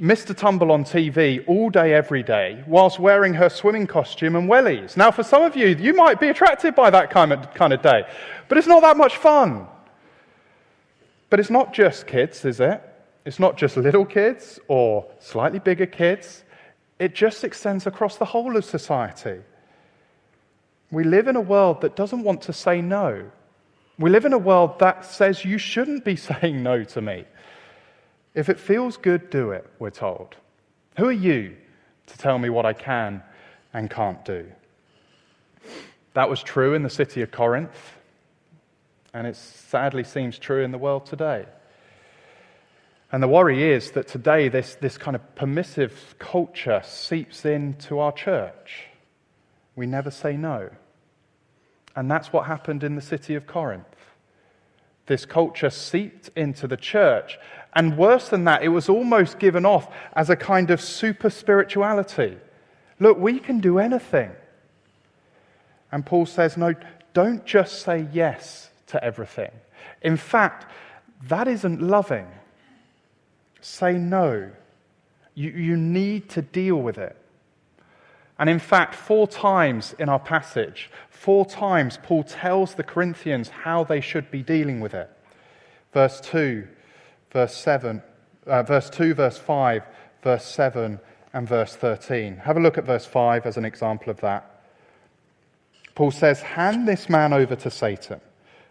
Mr. 0.00 0.36
Tumble 0.36 0.70
on 0.70 0.84
TV 0.84 1.42
all 1.48 1.70
day, 1.70 1.94
every 1.94 2.22
day, 2.22 2.62
whilst 2.66 2.98
wearing 2.98 3.32
her 3.32 3.48
swimming 3.48 3.86
costume 3.86 4.36
and 4.36 4.50
wellies. 4.50 4.96
Now, 4.96 5.10
for 5.10 5.22
some 5.22 5.42
of 5.42 5.56
you, 5.56 5.68
you 5.68 5.94
might 5.94 6.20
be 6.20 6.28
attracted 6.28 6.74
by 6.74 6.90
that 6.90 7.08
kind 7.10 7.32
of, 7.32 7.54
kind 7.54 7.72
of 7.72 7.80
day, 7.80 8.04
but 8.48 8.58
it's 8.58 8.66
not 8.66 8.82
that 8.82 8.98
much 8.98 9.16
fun. 9.16 9.66
But 11.30 11.40
it's 11.40 11.50
not 11.50 11.72
just 11.72 12.06
kids, 12.06 12.44
is 12.44 12.60
it? 12.60 12.82
It's 13.24 13.38
not 13.38 13.56
just 13.56 13.76
little 13.76 14.04
kids 14.04 14.60
or 14.68 15.06
slightly 15.18 15.58
bigger 15.58 15.86
kids. 15.86 16.44
It 16.98 17.14
just 17.14 17.44
extends 17.44 17.86
across 17.86 18.16
the 18.16 18.24
whole 18.24 18.56
of 18.56 18.64
society. 18.64 19.40
We 20.90 21.04
live 21.04 21.28
in 21.28 21.36
a 21.36 21.40
world 21.40 21.80
that 21.82 21.96
doesn't 21.96 22.22
want 22.22 22.42
to 22.42 22.52
say 22.52 22.80
no. 22.80 23.30
We 23.98 24.10
live 24.10 24.24
in 24.24 24.32
a 24.32 24.38
world 24.38 24.78
that 24.78 25.04
says 25.04 25.44
you 25.44 25.58
shouldn't 25.58 26.04
be 26.04 26.16
saying 26.30 26.62
no 26.62 26.84
to 26.84 27.00
me. 27.00 27.24
If 28.34 28.48
it 28.48 28.60
feels 28.60 28.96
good, 28.96 29.30
do 29.30 29.50
it, 29.50 29.66
we're 29.78 29.90
told. 29.90 30.36
Who 30.98 31.06
are 31.06 31.12
you 31.12 31.56
to 32.06 32.18
tell 32.18 32.38
me 32.38 32.50
what 32.50 32.66
I 32.66 32.72
can 32.72 33.22
and 33.72 33.90
can't 33.90 34.24
do? 34.24 34.46
That 36.14 36.30
was 36.30 36.42
true 36.42 36.74
in 36.74 36.82
the 36.82 36.90
city 36.90 37.20
of 37.22 37.30
Corinth, 37.30 37.96
and 39.12 39.26
it 39.26 39.36
sadly 39.36 40.04
seems 40.04 40.38
true 40.38 40.62
in 40.62 40.70
the 40.70 40.78
world 40.78 41.06
today. 41.06 41.46
And 43.12 43.22
the 43.22 43.28
worry 43.28 43.70
is 43.70 43.92
that 43.92 44.08
today 44.08 44.48
this, 44.48 44.74
this 44.74 44.98
kind 44.98 45.14
of 45.14 45.34
permissive 45.36 46.16
culture 46.18 46.82
seeps 46.84 47.44
into 47.44 47.98
our 47.98 48.12
church. 48.12 48.86
We 49.76 49.86
never 49.86 50.10
say 50.10 50.36
no. 50.36 50.70
And 51.94 52.10
that's 52.10 52.32
what 52.32 52.46
happened 52.46 52.82
in 52.82 52.96
the 52.96 53.02
city 53.02 53.34
of 53.34 53.46
Corinth. 53.46 53.86
This 55.06 55.24
culture 55.24 55.70
seeped 55.70 56.30
into 56.36 56.66
the 56.66 56.76
church. 56.76 57.38
And 57.74 57.96
worse 57.96 58.28
than 58.28 58.44
that, 58.44 58.62
it 58.62 58.68
was 58.68 58.88
almost 58.88 59.38
given 59.38 59.64
off 59.64 59.88
as 60.14 60.28
a 60.28 60.36
kind 60.36 60.70
of 60.70 60.80
super 60.80 61.30
spirituality. 61.30 62.38
Look, 62.98 63.18
we 63.18 63.38
can 63.38 63.60
do 63.60 63.78
anything. 63.78 64.32
And 65.92 66.04
Paul 66.04 66.26
says, 66.26 66.56
no, 66.56 66.74
don't 67.14 67.44
just 67.46 67.82
say 67.82 68.08
yes 68.12 68.70
to 68.88 69.02
everything. 69.02 69.52
In 70.02 70.16
fact, 70.16 70.66
that 71.28 71.46
isn't 71.46 71.80
loving. 71.80 72.26
Say 73.66 73.94
no. 73.94 74.48
You, 75.34 75.50
you 75.50 75.76
need 75.76 76.28
to 76.30 76.40
deal 76.40 76.76
with 76.76 76.98
it. 76.98 77.16
And 78.38 78.48
in 78.48 78.60
fact, 78.60 78.94
four 78.94 79.26
times 79.26 79.92
in 79.98 80.08
our 80.08 80.20
passage, 80.20 80.88
four 81.10 81.44
times 81.44 81.98
Paul 82.00 82.22
tells 82.22 82.76
the 82.76 82.84
Corinthians 82.84 83.48
how 83.48 83.82
they 83.82 84.00
should 84.00 84.30
be 84.30 84.40
dealing 84.40 84.80
with 84.80 84.94
it. 84.94 85.10
Verse 85.92 86.20
2, 86.20 86.64
verse 87.32 87.56
7, 87.56 88.00
uh, 88.46 88.62
verse 88.62 88.88
2, 88.88 89.14
verse 89.14 89.36
5, 89.36 89.82
verse 90.22 90.44
7, 90.44 91.00
and 91.32 91.48
verse 91.48 91.74
13. 91.74 92.36
Have 92.36 92.56
a 92.56 92.60
look 92.60 92.78
at 92.78 92.84
verse 92.84 93.04
5 93.04 93.46
as 93.46 93.56
an 93.56 93.64
example 93.64 94.10
of 94.10 94.20
that. 94.20 94.62
Paul 95.96 96.12
says, 96.12 96.40
Hand 96.40 96.86
this 96.86 97.08
man 97.08 97.32
over 97.32 97.56
to 97.56 97.70
Satan, 97.70 98.20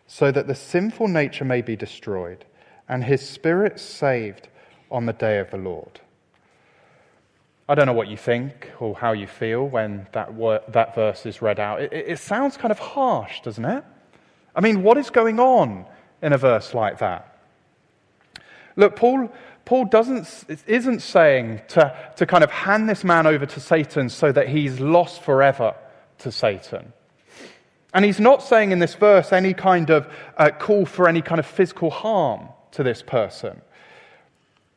so 0.07 0.31
that 0.31 0.47
the 0.47 0.55
sinful 0.55 1.09
nature 1.09 1.45
may 1.45 1.61
be 1.61 1.75
destroyed, 1.75 2.45
and 2.87 3.03
his 3.03 3.27
spirit 3.27 3.77
saved 3.77 4.47
on 4.91 5.05
the 5.05 5.13
day 5.13 5.39
of 5.39 5.51
the 5.51 5.57
Lord. 5.57 5.99
I 7.67 7.73
don't 7.73 7.87
know 7.87 7.93
what 7.93 8.07
you 8.07 8.17
think 8.17 8.71
or 8.79 8.95
how 8.95 9.13
you 9.13 9.25
feel 9.25 9.67
when 9.67 10.07
that, 10.11 10.29
that 10.71 10.93
verse 10.93 11.25
is 11.25 11.41
read 11.41 11.59
out. 11.59 11.81
It, 11.81 11.91
it 11.93 12.19
sounds 12.19 12.57
kind 12.57 12.71
of 12.71 12.77
harsh, 12.77 13.41
doesn't 13.41 13.65
it? 13.65 13.83
I 14.55 14.61
mean, 14.61 14.83
what 14.83 14.97
is 14.97 15.09
going 15.09 15.39
on 15.39 15.85
in 16.21 16.31
a 16.31 16.37
verse 16.37 16.73
like 16.73 16.99
that? 16.99 17.39
Look, 18.75 18.95
Paul, 18.95 19.31
Paul 19.65 19.85
doesn't, 19.85 20.45
isn't 20.67 20.99
saying 20.99 21.61
to, 21.69 21.95
to 22.17 22.25
kind 22.25 22.43
of 22.43 22.51
hand 22.51 22.87
this 22.87 23.03
man 23.03 23.25
over 23.25 23.45
to 23.45 23.59
Satan 23.59 24.09
so 24.09 24.31
that 24.31 24.47
he's 24.49 24.79
lost 24.79 25.23
forever 25.23 25.75
to 26.19 26.31
Satan. 26.31 26.93
And 27.93 28.05
he's 28.05 28.19
not 28.19 28.43
saying 28.43 28.71
in 28.71 28.79
this 28.79 28.93
verse 28.93 29.31
any 29.31 29.53
kind 29.53 29.89
of 29.89 30.07
uh, 30.37 30.51
call 30.51 30.85
for 30.85 31.07
any 31.07 31.21
kind 31.21 31.39
of 31.39 31.45
physical 31.45 31.89
harm 31.89 32.49
to 32.71 32.83
this 32.83 33.01
person. 33.01 33.61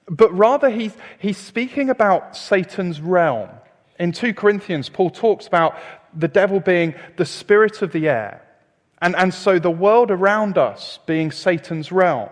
But 0.09 0.33
rather, 0.33 0.71
he's, 0.71 0.95
he's 1.19 1.37
speaking 1.37 1.91
about 1.91 2.37
Satan's 2.37 3.01
realm. 3.01 3.51
In 3.99 4.13
2 4.13 4.35
Corinthians, 4.35 4.89
Paul 4.89 5.11
talks 5.11 5.47
about 5.47 5.77
the 6.15 6.29
devil 6.29 6.61
being 6.61 6.95
the 7.17 7.27
spirit 7.27 7.83
of 7.83 7.93
the 7.93 8.09
air. 8.09 8.43
And, 9.01 9.15
and 9.17 9.33
so 9.33 9.59
the 9.59 9.71
world 9.71 10.11
around 10.11 10.59
us 10.59 10.99
being 11.07 11.31
Satan's 11.31 11.93
realm. 11.93 12.31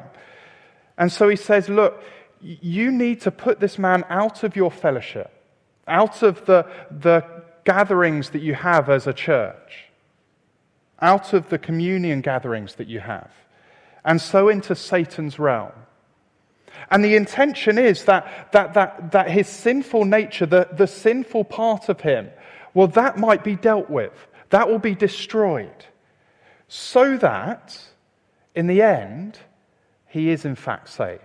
And 0.99 1.13
so 1.13 1.29
he 1.29 1.37
says, 1.37 1.69
Look, 1.69 2.03
you 2.41 2.91
need 2.91 3.21
to 3.23 3.31
put 3.31 3.61
this 3.61 3.79
man 3.79 4.05
out 4.09 4.43
of 4.43 4.57
your 4.57 4.71
fellowship, 4.71 5.31
out 5.87 6.23
of 6.23 6.45
the, 6.47 6.67
the 6.91 7.25
gatherings 7.65 8.31
that 8.31 8.41
you 8.41 8.55
have 8.55 8.89
as 8.89 9.07
a 9.07 9.13
church, 9.13 9.87
out 11.01 11.33
of 11.33 11.49
the 11.51 11.59
communion 11.59 12.21
gatherings 12.21 12.77
that 12.77 12.89
you 12.89 13.01
have, 13.01 13.31
and 14.05 14.21
so 14.21 14.49
into 14.49 14.75
Satan's 14.75 15.39
realm. 15.39 15.73
And 16.91 17.05
the 17.05 17.17
intention 17.17 17.79
is 17.79 18.05
that, 18.05 18.53
that, 18.53 18.75
that, 18.75 19.13
that 19.13 19.31
his 19.31 19.49
sinful 19.49 20.05
nature, 20.05 20.47
the, 20.47 20.69
the 20.73 20.87
sinful 20.87 21.45
part 21.45 21.89
of 21.89 22.01
him, 22.01 22.31
well, 22.75 22.89
that 22.89 23.19
might 23.19 23.43
be 23.43 23.57
dealt 23.57 23.91
with. 23.91 24.13
That 24.51 24.69
will 24.69 24.79
be 24.79 24.95
destroyed. 24.95 25.85
So 26.69 27.17
that, 27.19 27.79
in 28.55 28.67
the 28.67 28.83
end, 28.83 29.39
he 30.07 30.31
is 30.31 30.45
in 30.45 30.55
fact 30.55 30.89
saved. 30.89 31.23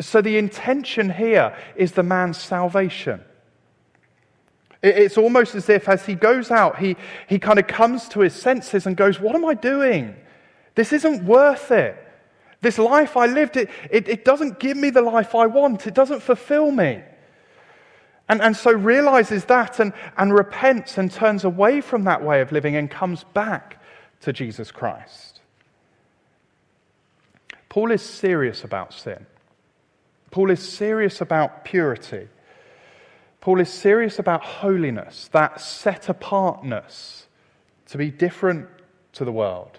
So 0.00 0.20
the 0.20 0.38
intention 0.38 1.10
here 1.10 1.56
is 1.74 1.92
the 1.92 2.02
man's 2.02 2.38
salvation. 2.38 3.22
It's 4.82 5.18
almost 5.18 5.54
as 5.56 5.68
if 5.68 5.88
as 5.88 6.06
he 6.06 6.14
goes 6.14 6.50
out, 6.50 6.78
he, 6.78 6.96
he 7.28 7.38
kind 7.38 7.58
of 7.58 7.66
comes 7.66 8.08
to 8.10 8.20
his 8.20 8.32
senses 8.32 8.86
and 8.86 8.96
goes, 8.96 9.18
What 9.18 9.34
am 9.34 9.44
I 9.44 9.54
doing? 9.54 10.14
This 10.76 10.92
isn't 10.92 11.24
worth 11.24 11.72
it. 11.72 11.96
This 12.60 12.78
life 12.78 13.16
I 13.16 13.26
lived, 13.26 13.56
it, 13.56 13.70
it, 13.90 14.08
it, 14.08 14.24
doesn't 14.24 14.58
give 14.58 14.76
me 14.76 14.90
the 14.90 15.02
life 15.02 15.34
I 15.34 15.46
want, 15.46 15.86
it 15.86 15.94
doesn't 15.94 16.20
fulfill 16.20 16.72
me. 16.72 17.02
And, 18.28 18.42
and 18.42 18.56
so 18.56 18.72
realizes 18.72 19.44
that 19.46 19.80
and, 19.80 19.92
and 20.16 20.34
repents 20.34 20.98
and 20.98 21.10
turns 21.10 21.44
away 21.44 21.80
from 21.80 22.04
that 22.04 22.22
way 22.22 22.40
of 22.40 22.52
living 22.52 22.76
and 22.76 22.90
comes 22.90 23.24
back 23.24 23.82
to 24.20 24.32
Jesus 24.32 24.70
Christ. 24.70 25.40
Paul 27.68 27.92
is 27.92 28.02
serious 28.02 28.64
about 28.64 28.92
sin. 28.92 29.26
Paul 30.30 30.50
is 30.50 30.66
serious 30.66 31.20
about 31.20 31.64
purity. 31.64 32.28
Paul 33.40 33.60
is 33.60 33.72
serious 33.72 34.18
about 34.18 34.42
holiness, 34.42 35.28
that 35.32 35.60
set 35.60 36.08
apartness, 36.08 37.28
to 37.86 37.98
be 37.98 38.10
different 38.10 38.68
to 39.12 39.24
the 39.24 39.32
world, 39.32 39.78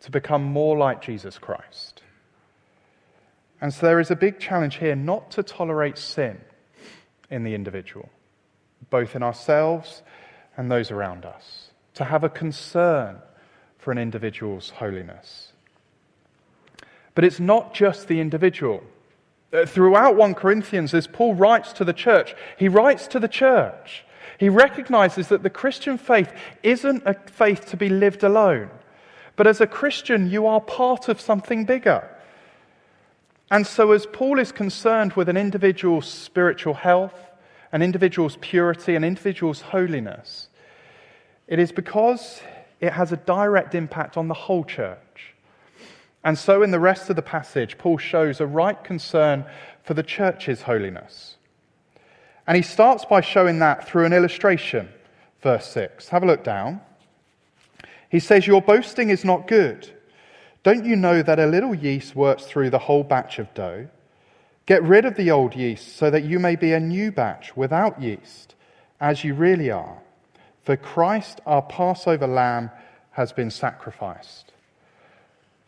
to 0.00 0.10
become 0.10 0.44
more 0.44 0.76
like 0.76 1.02
Jesus 1.02 1.38
Christ. 1.38 1.99
And 3.60 3.72
so 3.74 3.86
there 3.86 4.00
is 4.00 4.10
a 4.10 4.16
big 4.16 4.38
challenge 4.38 4.76
here 4.76 4.96
not 4.96 5.30
to 5.32 5.42
tolerate 5.42 5.98
sin 5.98 6.40
in 7.30 7.44
the 7.44 7.54
individual, 7.54 8.08
both 8.88 9.14
in 9.14 9.22
ourselves 9.22 10.02
and 10.56 10.70
those 10.70 10.90
around 10.90 11.24
us. 11.24 11.66
to 11.92 12.04
have 12.04 12.24
a 12.24 12.28
concern 12.28 13.20
for 13.76 13.90
an 13.92 13.98
individual's 13.98 14.70
holiness. 14.70 15.52
But 17.14 17.24
it's 17.24 17.40
not 17.40 17.74
just 17.74 18.08
the 18.08 18.20
individual. 18.20 18.82
Uh, 19.52 19.66
throughout 19.66 20.16
1 20.16 20.34
Corinthians, 20.34 20.94
as 20.94 21.06
Paul 21.06 21.34
writes 21.34 21.72
to 21.74 21.84
the 21.84 21.92
church, 21.92 22.34
he 22.56 22.68
writes 22.68 23.06
to 23.08 23.18
the 23.18 23.28
church. 23.28 24.04
He 24.38 24.48
recognizes 24.48 25.28
that 25.28 25.42
the 25.42 25.50
Christian 25.50 25.98
faith 25.98 26.32
isn't 26.62 27.02
a 27.04 27.14
faith 27.28 27.66
to 27.70 27.76
be 27.76 27.88
lived 27.88 28.22
alone, 28.22 28.70
but 29.36 29.46
as 29.46 29.60
a 29.60 29.66
Christian, 29.66 30.30
you 30.30 30.46
are 30.46 30.60
part 30.60 31.08
of 31.08 31.20
something 31.20 31.64
bigger. 31.64 32.08
And 33.50 33.66
so, 33.66 33.92
as 33.92 34.06
Paul 34.06 34.38
is 34.38 34.52
concerned 34.52 35.14
with 35.14 35.28
an 35.28 35.36
individual's 35.36 36.08
spiritual 36.08 36.74
health, 36.74 37.14
an 37.72 37.82
individual's 37.82 38.36
purity, 38.40 38.94
an 38.94 39.02
individual's 39.02 39.60
holiness, 39.60 40.48
it 41.48 41.58
is 41.58 41.72
because 41.72 42.40
it 42.80 42.92
has 42.92 43.10
a 43.10 43.16
direct 43.16 43.74
impact 43.74 44.16
on 44.16 44.28
the 44.28 44.34
whole 44.34 44.64
church. 44.64 45.34
And 46.22 46.38
so, 46.38 46.62
in 46.62 46.70
the 46.70 46.78
rest 46.78 47.10
of 47.10 47.16
the 47.16 47.22
passage, 47.22 47.76
Paul 47.76 47.98
shows 47.98 48.40
a 48.40 48.46
right 48.46 48.82
concern 48.84 49.44
for 49.82 49.94
the 49.94 50.02
church's 50.02 50.62
holiness. 50.62 51.36
And 52.46 52.56
he 52.56 52.62
starts 52.62 53.04
by 53.04 53.20
showing 53.20 53.58
that 53.60 53.88
through 53.88 54.04
an 54.04 54.12
illustration. 54.12 54.88
Verse 55.42 55.66
6. 55.68 56.08
Have 56.08 56.22
a 56.22 56.26
look 56.26 56.44
down. 56.44 56.80
He 58.10 58.20
says, 58.20 58.46
Your 58.46 58.62
boasting 58.62 59.10
is 59.10 59.24
not 59.24 59.48
good. 59.48 59.90
Don't 60.62 60.84
you 60.84 60.94
know 60.94 61.22
that 61.22 61.38
a 61.38 61.46
little 61.46 61.74
yeast 61.74 62.14
works 62.14 62.44
through 62.44 62.70
the 62.70 62.78
whole 62.78 63.02
batch 63.02 63.38
of 63.38 63.52
dough? 63.54 63.88
Get 64.66 64.82
rid 64.82 65.04
of 65.06 65.16
the 65.16 65.30
old 65.30 65.54
yeast 65.54 65.96
so 65.96 66.10
that 66.10 66.24
you 66.24 66.38
may 66.38 66.54
be 66.54 66.72
a 66.72 66.80
new 66.80 67.10
batch 67.10 67.56
without 67.56 68.00
yeast, 68.00 68.54
as 69.00 69.24
you 69.24 69.34
really 69.34 69.70
are. 69.70 69.98
For 70.62 70.76
Christ, 70.76 71.40
our 71.46 71.62
Passover 71.62 72.26
lamb, 72.26 72.70
has 73.12 73.32
been 73.32 73.50
sacrificed. 73.50 74.52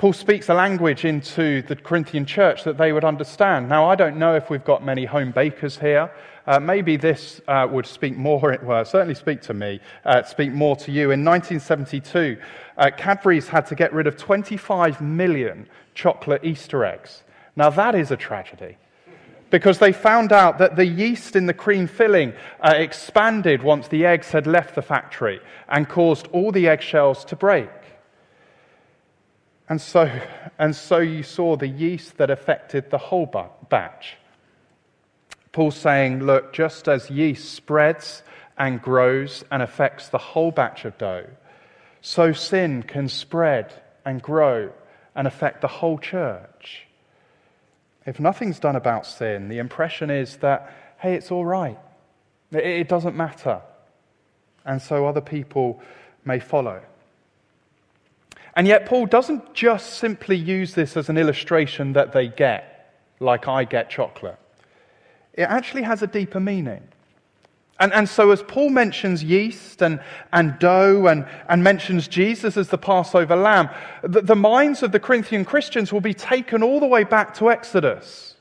Paul 0.02 0.12
speaks 0.12 0.48
a 0.48 0.54
language 0.54 1.04
into 1.04 1.62
the 1.62 1.76
Corinthian 1.76 2.26
church 2.26 2.64
that 2.64 2.76
they 2.76 2.92
would 2.92 3.04
understand. 3.04 3.68
Now, 3.68 3.88
I 3.88 3.94
don't 3.94 4.16
know 4.16 4.34
if 4.34 4.50
we've 4.50 4.64
got 4.64 4.84
many 4.84 5.04
home 5.04 5.30
bakers 5.30 5.78
here. 5.78 6.10
Uh, 6.44 6.58
maybe 6.58 6.96
this 6.96 7.40
uh, 7.46 7.68
would 7.70 7.86
speak 7.86 8.16
more, 8.16 8.58
well, 8.64 8.84
certainly 8.84 9.14
speak 9.14 9.40
to 9.42 9.54
me, 9.54 9.78
uh, 10.04 10.24
speak 10.24 10.50
more 10.50 10.74
to 10.74 10.90
you. 10.90 11.12
In 11.12 11.24
1972, 11.24 12.36
uh, 12.78 12.90
Cadbury's 12.96 13.46
had 13.46 13.64
to 13.66 13.76
get 13.76 13.92
rid 13.92 14.08
of 14.08 14.16
25 14.16 15.00
million 15.00 15.68
chocolate 15.94 16.44
Easter 16.44 16.84
eggs. 16.84 17.22
Now, 17.54 17.70
that 17.70 17.94
is 17.94 18.10
a 18.10 18.16
tragedy 18.16 18.78
because 19.50 19.78
they 19.78 19.92
found 19.92 20.32
out 20.32 20.58
that 20.58 20.74
the 20.74 20.86
yeast 20.86 21.36
in 21.36 21.46
the 21.46 21.54
cream 21.54 21.86
filling 21.86 22.32
uh, 22.60 22.74
expanded 22.74 23.62
once 23.62 23.86
the 23.86 24.04
eggs 24.04 24.32
had 24.32 24.48
left 24.48 24.74
the 24.74 24.82
factory 24.82 25.38
and 25.68 25.88
caused 25.88 26.26
all 26.32 26.50
the 26.50 26.66
eggshells 26.66 27.24
to 27.26 27.36
break. 27.36 27.68
And 29.68 29.80
so, 29.80 30.10
and 30.58 30.74
so 30.74 30.98
you 30.98 31.22
saw 31.22 31.56
the 31.56 31.68
yeast 31.68 32.18
that 32.18 32.30
affected 32.30 32.90
the 32.90 32.98
whole 32.98 33.26
batch. 33.68 34.16
Paul's 35.52 35.76
saying, 35.76 36.24
look, 36.24 36.52
just 36.52 36.88
as 36.88 37.10
yeast 37.10 37.52
spreads 37.52 38.22
and 38.58 38.82
grows 38.82 39.44
and 39.50 39.62
affects 39.62 40.08
the 40.08 40.18
whole 40.18 40.50
batch 40.50 40.84
of 40.84 40.98
dough, 40.98 41.26
so 42.00 42.32
sin 42.32 42.82
can 42.82 43.08
spread 43.08 43.72
and 44.04 44.20
grow 44.20 44.72
and 45.14 45.26
affect 45.26 45.60
the 45.60 45.68
whole 45.68 45.98
church. 45.98 46.86
If 48.04 48.18
nothing's 48.18 48.58
done 48.58 48.76
about 48.76 49.06
sin, 49.06 49.48
the 49.48 49.58
impression 49.58 50.10
is 50.10 50.38
that, 50.38 50.72
hey, 50.98 51.14
it's 51.14 51.30
all 51.30 51.44
right. 51.44 51.78
It 52.50 52.88
doesn't 52.88 53.16
matter. 53.16 53.62
And 54.64 54.82
so 54.82 55.06
other 55.06 55.20
people 55.20 55.80
may 56.24 56.40
follow. 56.40 56.82
And 58.54 58.66
yet, 58.66 58.86
Paul 58.86 59.06
doesn't 59.06 59.54
just 59.54 59.94
simply 59.94 60.36
use 60.36 60.74
this 60.74 60.96
as 60.96 61.08
an 61.08 61.16
illustration 61.16 61.94
that 61.94 62.12
they 62.12 62.28
get, 62.28 62.94
like 63.18 63.48
I 63.48 63.64
get 63.64 63.88
chocolate 63.88 64.38
it 65.34 65.42
actually 65.42 65.82
has 65.82 66.02
a 66.02 66.06
deeper 66.06 66.40
meaning. 66.40 66.82
And, 67.80 67.92
and 67.92 68.08
so, 68.08 68.30
as 68.30 68.42
Paul 68.42 68.70
mentions 68.70 69.24
yeast 69.24 69.82
and, 69.82 70.00
and 70.32 70.58
dough 70.58 71.06
and, 71.06 71.26
and 71.48 71.64
mentions 71.64 72.06
Jesus 72.06 72.56
as 72.56 72.68
the 72.68 72.78
Passover 72.78 73.34
lamb, 73.34 73.70
the, 74.02 74.20
the 74.20 74.36
minds 74.36 74.82
of 74.82 74.92
the 74.92 75.00
Corinthian 75.00 75.44
Christians 75.44 75.92
will 75.92 76.00
be 76.00 76.14
taken 76.14 76.62
all 76.62 76.78
the 76.78 76.86
way 76.86 77.02
back 77.02 77.34
to 77.34 77.50
Exodus 77.50 78.36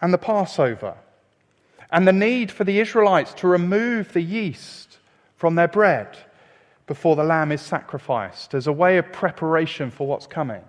and 0.00 0.12
the 0.12 0.18
Passover 0.18 0.96
and 1.90 2.06
the 2.06 2.12
need 2.12 2.52
for 2.52 2.62
the 2.62 2.78
Israelites 2.78 3.34
to 3.34 3.48
remove 3.48 4.12
the 4.12 4.20
yeast 4.20 4.98
from 5.34 5.56
their 5.56 5.66
bread 5.66 6.16
before 6.90 7.14
the 7.14 7.22
lamb 7.22 7.52
is 7.52 7.60
sacrificed 7.60 8.52
as 8.52 8.66
a 8.66 8.72
way 8.72 8.98
of 8.98 9.12
preparation 9.12 9.92
for 9.92 10.08
what's 10.08 10.26
coming. 10.26 10.64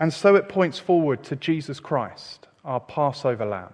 And 0.00 0.12
so 0.12 0.34
it 0.34 0.48
points 0.48 0.80
forward 0.80 1.22
to 1.26 1.36
Jesus 1.36 1.78
Christ 1.78 2.48
our 2.64 2.80
Passover 2.80 3.46
lamb, 3.46 3.72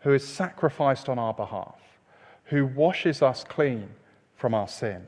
who 0.00 0.12
is 0.12 0.22
sacrificed 0.22 1.08
on 1.08 1.18
our 1.18 1.32
behalf, 1.32 1.80
who 2.44 2.66
washes 2.66 3.22
us 3.22 3.44
clean 3.44 3.88
from 4.36 4.52
our 4.52 4.68
sin. 4.68 5.06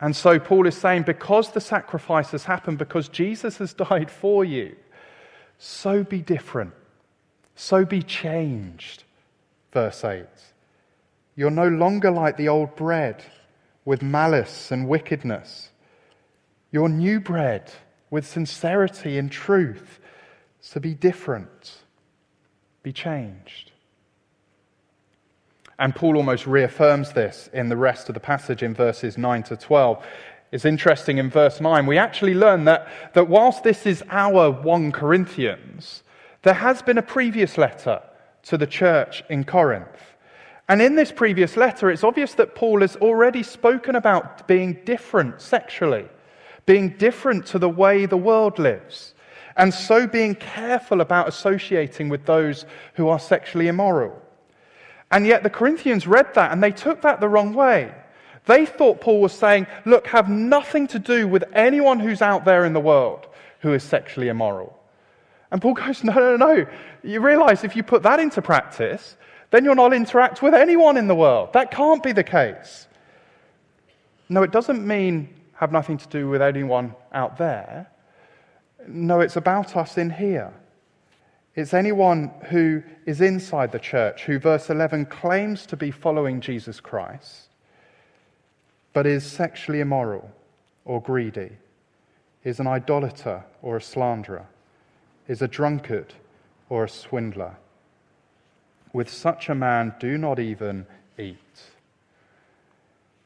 And 0.00 0.14
so 0.14 0.38
Paul 0.38 0.68
is 0.68 0.76
saying, 0.76 1.02
because 1.02 1.50
the 1.50 1.60
sacrifice 1.60 2.30
has 2.30 2.44
happened, 2.44 2.78
because 2.78 3.08
Jesus 3.08 3.58
has 3.58 3.74
died 3.88 4.12
for 4.12 4.44
you, 4.44 4.76
so 5.58 6.04
be 6.04 6.22
different, 6.22 6.72
so 7.56 7.84
be 7.84 8.00
changed. 8.00 9.02
Verse 9.72 10.04
8. 10.04 10.24
You're 11.36 11.50
no 11.50 11.68
longer 11.68 12.10
like 12.10 12.36
the 12.36 12.48
old 12.48 12.76
bread 12.76 13.24
with 13.84 14.02
malice 14.02 14.70
and 14.70 14.88
wickedness. 14.88 15.70
You're 16.70 16.88
new 16.88 17.20
bread 17.20 17.72
with 18.10 18.26
sincerity 18.26 19.18
and 19.18 19.30
truth. 19.30 19.98
So 20.60 20.80
be 20.80 20.94
different, 20.94 21.74
be 22.82 22.92
changed. 22.92 23.72
And 25.78 25.94
Paul 25.94 26.16
almost 26.16 26.46
reaffirms 26.46 27.12
this 27.12 27.50
in 27.52 27.68
the 27.68 27.76
rest 27.76 28.08
of 28.08 28.14
the 28.14 28.20
passage 28.20 28.62
in 28.62 28.74
verses 28.74 29.18
9 29.18 29.42
to 29.44 29.56
12. 29.56 30.04
It's 30.52 30.64
interesting 30.64 31.18
in 31.18 31.30
verse 31.30 31.60
9, 31.60 31.86
we 31.86 31.98
actually 31.98 32.34
learn 32.34 32.64
that, 32.64 32.86
that 33.14 33.28
whilst 33.28 33.64
this 33.64 33.86
is 33.86 34.04
our 34.08 34.52
1 34.52 34.92
Corinthians, 34.92 36.04
there 36.42 36.54
has 36.54 36.80
been 36.80 36.98
a 36.98 37.02
previous 37.02 37.58
letter 37.58 38.00
to 38.44 38.56
the 38.56 38.66
church 38.66 39.24
in 39.28 39.42
Corinth. 39.42 40.13
And 40.68 40.80
in 40.80 40.94
this 40.94 41.12
previous 41.12 41.56
letter, 41.56 41.90
it's 41.90 42.04
obvious 42.04 42.34
that 42.34 42.54
Paul 42.54 42.80
has 42.80 42.96
already 42.96 43.42
spoken 43.42 43.96
about 43.96 44.48
being 44.48 44.78
different 44.84 45.40
sexually, 45.40 46.08
being 46.64 46.90
different 46.90 47.46
to 47.46 47.58
the 47.58 47.68
way 47.68 48.06
the 48.06 48.16
world 48.16 48.58
lives 48.58 49.14
and 49.56 49.72
so 49.72 50.06
being 50.06 50.34
careful 50.34 51.00
about 51.00 51.28
associating 51.28 52.08
with 52.08 52.24
those 52.26 52.66
who 52.94 53.08
are 53.08 53.18
sexually 53.18 53.68
immoral. 53.68 54.20
And 55.10 55.26
yet 55.26 55.42
the 55.42 55.50
Corinthians 55.50 56.06
read 56.06 56.34
that 56.34 56.50
and 56.50 56.62
they 56.62 56.72
took 56.72 57.02
that 57.02 57.20
the 57.20 57.28
wrong 57.28 57.54
way. 57.54 57.94
They 58.46 58.66
thought 58.66 59.00
Paul 59.00 59.20
was 59.20 59.32
saying, 59.32 59.66
look, 59.84 60.06
have 60.08 60.28
nothing 60.28 60.86
to 60.88 60.98
do 60.98 61.28
with 61.28 61.44
anyone 61.52 62.00
who's 62.00 62.20
out 62.20 62.44
there 62.44 62.64
in 62.64 62.72
the 62.72 62.80
world 62.80 63.26
who 63.60 63.72
is 63.72 63.82
sexually 63.82 64.28
immoral. 64.28 64.78
And 65.50 65.62
Paul 65.62 65.74
goes, 65.74 66.02
no, 66.02 66.12
no, 66.12 66.36
no. 66.36 66.66
You 67.02 67.20
realize 67.20 67.64
if 67.64 67.76
you 67.76 67.82
put 67.82 68.02
that 68.02 68.18
into 68.18 68.42
practice, 68.42 69.16
then 69.54 69.64
you'll 69.64 69.76
not 69.76 69.92
interact 69.92 70.42
with 70.42 70.52
anyone 70.52 70.96
in 70.96 71.06
the 71.06 71.14
world. 71.14 71.52
That 71.52 71.70
can't 71.70 72.02
be 72.02 72.10
the 72.10 72.24
case. 72.24 72.88
No, 74.28 74.42
it 74.42 74.50
doesn't 74.50 74.84
mean 74.84 75.28
have 75.52 75.70
nothing 75.70 75.96
to 75.96 76.08
do 76.08 76.28
with 76.28 76.42
anyone 76.42 76.92
out 77.12 77.38
there. 77.38 77.88
No, 78.88 79.20
it's 79.20 79.36
about 79.36 79.76
us 79.76 79.96
in 79.96 80.10
here. 80.10 80.52
It's 81.54 81.72
anyone 81.72 82.32
who 82.50 82.82
is 83.06 83.20
inside 83.20 83.70
the 83.70 83.78
church, 83.78 84.24
who, 84.24 84.40
verse 84.40 84.70
11, 84.70 85.06
claims 85.06 85.66
to 85.66 85.76
be 85.76 85.92
following 85.92 86.40
Jesus 86.40 86.80
Christ, 86.80 87.50
but 88.92 89.06
is 89.06 89.24
sexually 89.24 89.78
immoral 89.78 90.32
or 90.84 91.00
greedy, 91.00 91.52
is 92.42 92.58
an 92.58 92.66
idolater 92.66 93.44
or 93.62 93.76
a 93.76 93.80
slanderer, 93.80 94.46
is 95.28 95.42
a 95.42 95.46
drunkard 95.46 96.12
or 96.68 96.82
a 96.82 96.88
swindler. 96.88 97.56
With 98.94 99.10
such 99.10 99.48
a 99.48 99.56
man, 99.56 99.92
do 99.98 100.16
not 100.16 100.38
even 100.38 100.86
eat. 101.18 101.36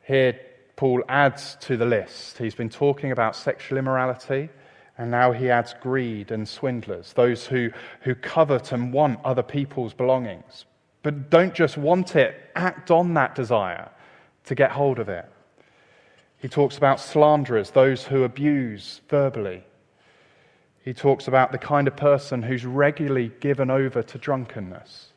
Here, 0.02 0.40
Paul 0.76 1.04
adds 1.10 1.58
to 1.60 1.76
the 1.76 1.84
list. 1.84 2.38
He's 2.38 2.54
been 2.54 2.70
talking 2.70 3.12
about 3.12 3.36
sexual 3.36 3.76
immorality. 3.76 4.48
And 4.96 5.10
now 5.10 5.30
he 5.30 5.50
adds 5.50 5.74
greed 5.80 6.30
and 6.30 6.48
swindlers, 6.48 7.12
those 7.12 7.46
who, 7.46 7.70
who 8.00 8.14
covet 8.14 8.72
and 8.72 8.94
want 8.94 9.20
other 9.24 9.42
people's 9.42 9.92
belongings. 9.92 10.64
But 11.02 11.28
don't 11.28 11.52
just 11.52 11.76
want 11.76 12.16
it, 12.16 12.34
act 12.56 12.90
on 12.90 13.12
that 13.14 13.34
desire 13.34 13.90
to 14.46 14.54
get 14.54 14.72
hold 14.72 14.98
of 14.98 15.10
it. 15.10 15.26
He 16.38 16.48
talks 16.48 16.78
about 16.78 16.98
slanderers, 16.98 17.72
those 17.72 18.04
who 18.04 18.24
abuse 18.24 19.02
verbally. 19.08 19.64
He 20.82 20.94
talks 20.94 21.28
about 21.28 21.52
the 21.52 21.58
kind 21.58 21.86
of 21.86 21.94
person 21.94 22.42
who's 22.42 22.64
regularly 22.64 23.32
given 23.40 23.70
over 23.70 24.02
to 24.02 24.16
drunkenness. 24.18 25.12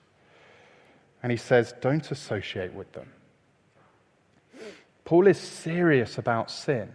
And 1.23 1.31
he 1.31 1.38
says, 1.38 1.73
don't 1.81 2.10
associate 2.12 2.73
with 2.73 2.91
them. 2.93 3.12
Paul 5.05 5.27
is 5.27 5.38
serious 5.38 6.17
about 6.17 6.49
sin 6.49 6.91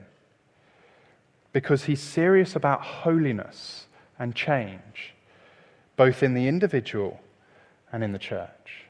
because 1.52 1.84
he's 1.84 2.00
serious 2.00 2.56
about 2.56 2.82
holiness 2.82 3.86
and 4.18 4.34
change, 4.34 5.14
both 5.96 6.22
in 6.22 6.34
the 6.34 6.48
individual 6.48 7.20
and 7.92 8.02
in 8.02 8.12
the 8.12 8.18
church. 8.18 8.84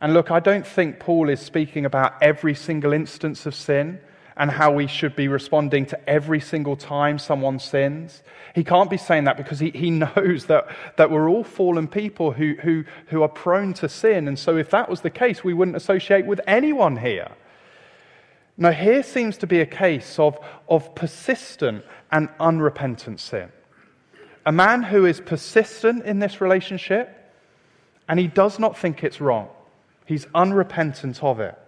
And 0.00 0.12
look, 0.12 0.30
I 0.30 0.40
don't 0.40 0.66
think 0.66 0.98
Paul 0.98 1.28
is 1.28 1.40
speaking 1.40 1.84
about 1.84 2.22
every 2.22 2.54
single 2.54 2.92
instance 2.92 3.46
of 3.46 3.54
sin 3.54 4.00
and 4.36 4.50
how 4.50 4.72
we 4.72 4.86
should 4.86 5.14
be 5.14 5.28
responding 5.28 5.86
to 5.86 6.08
every 6.08 6.40
single 6.40 6.76
time 6.76 7.18
someone 7.18 7.58
sins. 7.58 8.22
He 8.54 8.64
can't 8.64 8.90
be 8.90 8.96
saying 8.96 9.24
that 9.24 9.36
because 9.36 9.60
he, 9.60 9.70
he 9.70 9.90
knows 10.16 10.46
that, 10.46 10.66
that 10.96 11.10
we're 11.10 11.28
all 11.28 11.44
fallen 11.44 11.86
people 11.86 12.32
who, 12.32 12.54
who, 12.54 12.84
who 13.06 13.22
are 13.22 13.28
prone 13.28 13.74
to 13.74 13.88
sin. 13.88 14.26
And 14.28 14.38
so, 14.38 14.56
if 14.56 14.70
that 14.70 14.88
was 14.88 15.02
the 15.02 15.10
case, 15.10 15.44
we 15.44 15.54
wouldn't 15.54 15.76
associate 15.76 16.26
with 16.26 16.40
anyone 16.46 16.96
here. 16.96 17.30
Now, 18.56 18.70
here 18.70 19.02
seems 19.02 19.36
to 19.38 19.46
be 19.46 19.60
a 19.60 19.66
case 19.66 20.18
of, 20.18 20.38
of 20.68 20.94
persistent 20.94 21.84
and 22.12 22.28
unrepentant 22.38 23.20
sin. 23.20 23.50
A 24.46 24.52
man 24.52 24.82
who 24.82 25.06
is 25.06 25.20
persistent 25.20 26.04
in 26.04 26.18
this 26.18 26.40
relationship 26.40 27.20
and 28.08 28.20
he 28.20 28.28
does 28.28 28.58
not 28.58 28.76
think 28.76 29.02
it's 29.02 29.20
wrong, 29.20 29.48
he's 30.06 30.26
unrepentant 30.34 31.22
of 31.22 31.40
it. 31.40 31.58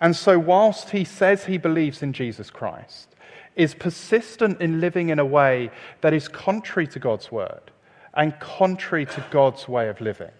And 0.00 0.14
so, 0.14 0.38
whilst 0.38 0.90
he 0.90 1.04
says 1.04 1.46
he 1.46 1.58
believes 1.58 2.02
in 2.02 2.12
Jesus 2.12 2.50
Christ, 2.50 3.08
is 3.54 3.74
persistent 3.74 4.60
in 4.60 4.80
living 4.80 5.08
in 5.08 5.18
a 5.18 5.24
way 5.24 5.70
that 6.02 6.12
is 6.12 6.28
contrary 6.28 6.86
to 6.88 6.98
God's 6.98 7.32
word 7.32 7.70
and 8.12 8.38
contrary 8.38 9.06
to 9.06 9.24
God's 9.30 9.66
way 9.66 9.88
of 9.88 10.00
living. 10.00 10.30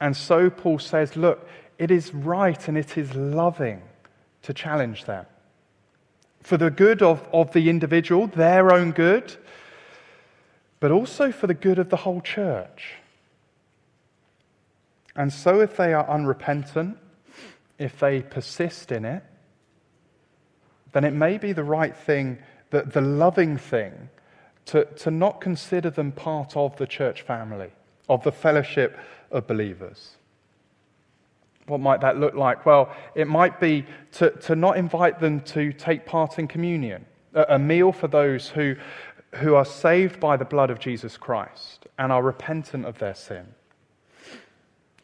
And 0.00 0.16
so, 0.16 0.50
Paul 0.50 0.80
says, 0.80 1.16
look, 1.16 1.48
it 1.78 1.90
is 1.90 2.12
right 2.12 2.68
and 2.68 2.76
it 2.76 2.98
is 2.98 3.14
loving 3.14 3.82
to 4.42 4.52
challenge 4.52 5.04
them 5.04 5.26
for 6.44 6.58
the 6.58 6.70
good 6.70 7.02
of, 7.02 7.26
of 7.32 7.52
the 7.52 7.70
individual, 7.70 8.26
their 8.26 8.72
own 8.72 8.92
good, 8.92 9.34
but 10.78 10.90
also 10.90 11.32
for 11.32 11.46
the 11.46 11.54
good 11.54 11.78
of 11.78 11.88
the 11.88 11.96
whole 11.96 12.20
church. 12.20 12.96
And 15.16 15.32
so, 15.32 15.60
if 15.60 15.76
they 15.76 15.94
are 15.94 16.08
unrepentant, 16.08 16.98
if 17.78 17.98
they 17.98 18.22
persist 18.22 18.92
in 18.92 19.04
it, 19.04 19.22
then 20.92 21.04
it 21.04 21.12
may 21.12 21.38
be 21.38 21.52
the 21.52 21.64
right 21.64 21.96
thing, 21.96 22.38
the, 22.70 22.82
the 22.82 23.00
loving 23.00 23.56
thing, 23.56 24.08
to, 24.66 24.84
to 24.84 25.10
not 25.10 25.40
consider 25.40 25.90
them 25.90 26.12
part 26.12 26.56
of 26.56 26.76
the 26.76 26.86
church 26.86 27.22
family, 27.22 27.70
of 28.08 28.22
the 28.22 28.32
fellowship 28.32 28.98
of 29.30 29.46
believers. 29.46 30.16
What 31.66 31.80
might 31.80 32.00
that 32.02 32.18
look 32.18 32.34
like? 32.34 32.64
Well, 32.66 32.94
it 33.14 33.26
might 33.26 33.58
be 33.58 33.86
to, 34.12 34.30
to 34.30 34.54
not 34.54 34.76
invite 34.76 35.18
them 35.18 35.40
to 35.40 35.72
take 35.72 36.06
part 36.06 36.38
in 36.38 36.46
communion, 36.46 37.06
a, 37.34 37.54
a 37.54 37.58
meal 37.58 37.90
for 37.92 38.06
those 38.06 38.48
who, 38.48 38.76
who 39.36 39.54
are 39.54 39.64
saved 39.64 40.20
by 40.20 40.36
the 40.36 40.44
blood 40.44 40.70
of 40.70 40.78
Jesus 40.78 41.16
Christ 41.16 41.86
and 41.98 42.12
are 42.12 42.22
repentant 42.22 42.86
of 42.86 42.98
their 42.98 43.14
sin. 43.14 43.46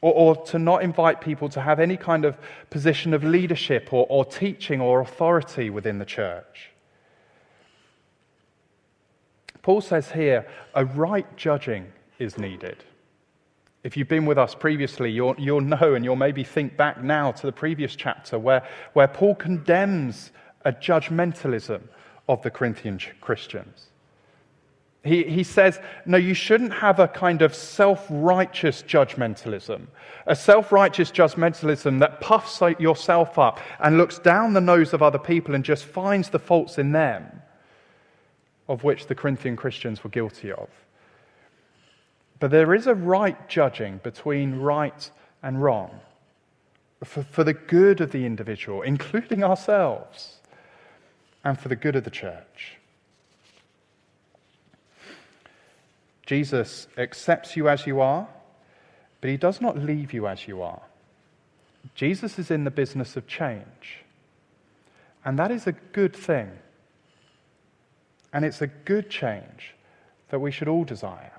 Or, 0.03 0.13
or, 0.15 0.37
to 0.47 0.59
not 0.59 0.83
invite 0.83 1.21
people 1.21 1.51
to 1.51 1.61
have 1.61 1.79
any 1.79 1.99
kind 1.99 2.25
of 2.25 2.39
position 2.71 3.13
of 3.13 3.23
leadership 3.23 3.93
or, 3.93 4.07
or 4.09 4.25
teaching 4.25 4.81
or 4.81 5.03
authority 5.03 5.69
within 5.69 5.99
the 5.99 6.07
church. 6.07 6.71
Paul 9.63 9.83
says 9.83 10.11
here 10.13 10.47
a 10.75 10.87
right 10.87 11.37
judging 11.37 11.93
is 12.19 12.39
needed. 12.39 12.83
If 13.83 13.97
you've 13.97 14.09
been 14.09 14.27
with 14.27 14.39
us 14.39 14.55
previously, 14.55 15.11
you'll, 15.11 15.37
you'll 15.39 15.61
know 15.61 15.95
and 15.95 16.05
you'll 16.05 16.17
maybe 16.17 16.45
think 16.45 16.77
back 16.77 17.03
now 17.03 17.33
to 17.33 17.47
the 17.47 17.53
previous 17.53 17.95
chapter 17.95 18.39
where, 18.39 18.67
where 18.93 19.09
Paul 19.09 19.35
condemns 19.35 20.33
a 20.65 20.73
judgmentalism 20.73 21.83
of 22.29 22.43
the 22.43 22.51
Corinthian 22.51 22.99
Christians. 23.21 23.90
He, 25.03 25.25
he 25.25 25.45
says, 25.45 25.81
no, 26.05 26.19
you 26.19 26.35
shouldn't 26.35 26.75
have 26.75 26.99
a 26.99 27.09
kind 27.09 27.41
of 27.41 27.55
self 27.55 28.07
righteous 28.11 28.83
judgmentalism, 28.83 29.87
a 30.27 30.37
self 30.37 30.73
righteous 30.73 31.11
judgmentalism 31.11 32.01
that 32.01 32.21
puffs 32.21 32.61
yourself 32.79 33.39
up 33.39 33.61
and 33.79 33.97
looks 33.97 34.19
down 34.19 34.53
the 34.53 34.61
nose 34.61 34.93
of 34.93 35.03
other 35.03 35.19
people 35.19 35.55
and 35.55 35.65
just 35.65 35.87
finds 35.87 36.29
the 36.29 36.39
faults 36.39 36.77
in 36.77 36.93
them, 36.93 37.25
of 38.69 38.85
which 38.85 39.07
the 39.07 39.15
Corinthian 39.15 39.57
Christians 39.57 40.05
were 40.05 40.11
guilty 40.11 40.53
of. 40.53 40.69
But 42.39 42.51
there 42.51 42.75
is 42.75 42.87
a 42.87 42.95
right 42.95 43.49
judging 43.49 44.01
between 44.03 44.57
right 44.57 45.11
and 45.43 45.63
wrong 45.63 45.99
for, 47.05 47.23
for 47.23 47.45
the 47.45 47.55
good 47.55 48.03
of 48.03 48.13
the 48.13 48.27
individual, 48.27 48.83
including 48.83 49.43
ourselves, 49.43 50.37
and 51.43 51.59
for 51.59 51.69
the 51.69 51.77
good 51.77 51.97
of 51.97 52.05
the 52.05 52.11
church. 52.11 52.80
Jesus 56.31 56.87
accepts 56.97 57.57
you 57.57 57.69
as 57.69 57.89
you 57.89 58.01
are, 58.01 58.29
but 59.21 59.31
he 59.31 59.37
does 59.37 59.61
not 59.61 59.77
leave 59.77 60.13
you 60.13 60.29
as 60.29 60.47
you 60.47 60.63
are. 60.63 60.83
Jesus 61.97 62.39
is 62.39 62.53
in 62.53 62.63
the 62.63 62.71
business 62.71 63.17
of 63.17 63.27
change. 63.27 64.05
And 65.25 65.37
that 65.41 65.51
is 65.51 65.67
a 65.67 65.73
good 65.73 66.15
thing. 66.15 66.49
And 68.33 68.45
it's 68.45 68.63
a 68.63 68.69
good 68.69 69.11
change 69.11 69.75
that 70.29 70.39
we 70.39 70.53
should 70.53 70.69
all 70.69 70.85
desire. 70.85 71.33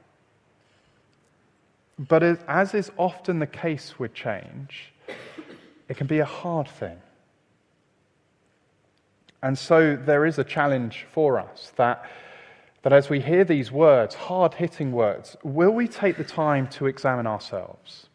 But 1.98 2.22
as 2.46 2.74
is 2.74 2.92
often 2.98 3.40
the 3.40 3.48
case 3.48 3.98
with 3.98 4.14
change, 4.14 4.92
it 5.88 5.96
can 5.96 6.08
be 6.08 6.20
a 6.20 6.26
hard 6.26 6.68
thing. 6.68 6.98
And 9.42 9.58
so 9.58 9.96
there 9.96 10.26
is 10.26 10.38
a 10.38 10.44
challenge 10.44 11.08
for 11.14 11.40
us 11.40 11.72
that 11.78 12.04
that 12.84 12.94
as 12.94 13.10
we 13.10 13.20
hear 13.20 13.44
these 13.44 13.72
words, 13.72 14.16
hard 14.16 14.56
hitting 14.56 14.92
words, 14.92 15.38
will 15.44 15.72
we 15.72 15.88
take 15.88 16.18
the 16.18 16.24
time 16.24 16.68
to 16.68 16.88
examine 16.88 17.28
ourselves? 17.28 18.08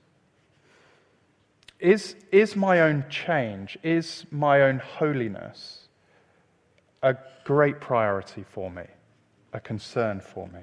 Is, 1.78 2.16
is 2.32 2.56
my 2.56 2.80
own 2.80 3.04
change, 3.08 3.78
is 3.82 4.24
my 4.30 4.62
own 4.62 4.78
holiness 4.78 5.88
a 7.02 7.16
great 7.44 7.80
priority 7.80 8.44
for 8.48 8.70
me, 8.70 8.84
a 9.52 9.60
concern 9.60 10.20
for 10.20 10.48
me? 10.48 10.60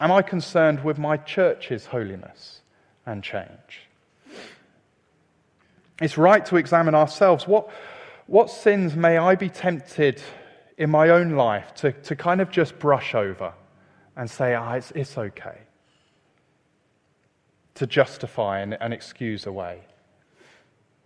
Am 0.00 0.10
I 0.10 0.22
concerned 0.22 0.82
with 0.82 0.98
my 0.98 1.16
church's 1.16 1.86
holiness 1.86 2.62
and 3.04 3.22
change? 3.22 3.88
It's 6.00 6.16
right 6.16 6.44
to 6.46 6.56
examine 6.56 6.94
ourselves. 6.94 7.46
What, 7.46 7.70
what 8.26 8.50
sins 8.50 8.96
may 8.96 9.18
I 9.18 9.34
be 9.34 9.48
tempted 9.48 10.22
in 10.82 10.90
my 10.90 11.10
own 11.10 11.30
life 11.30 11.72
to, 11.74 11.92
to 11.92 12.16
kind 12.16 12.40
of 12.40 12.50
just 12.50 12.76
brush 12.80 13.14
over 13.14 13.54
and 14.16 14.28
say, 14.28 14.52
ah, 14.54 14.72
it's, 14.72 14.90
it's 14.90 15.16
okay. 15.16 15.58
To 17.76 17.86
justify 17.86 18.58
and, 18.58 18.76
and 18.82 18.92
excuse 18.92 19.46
away. 19.46 19.82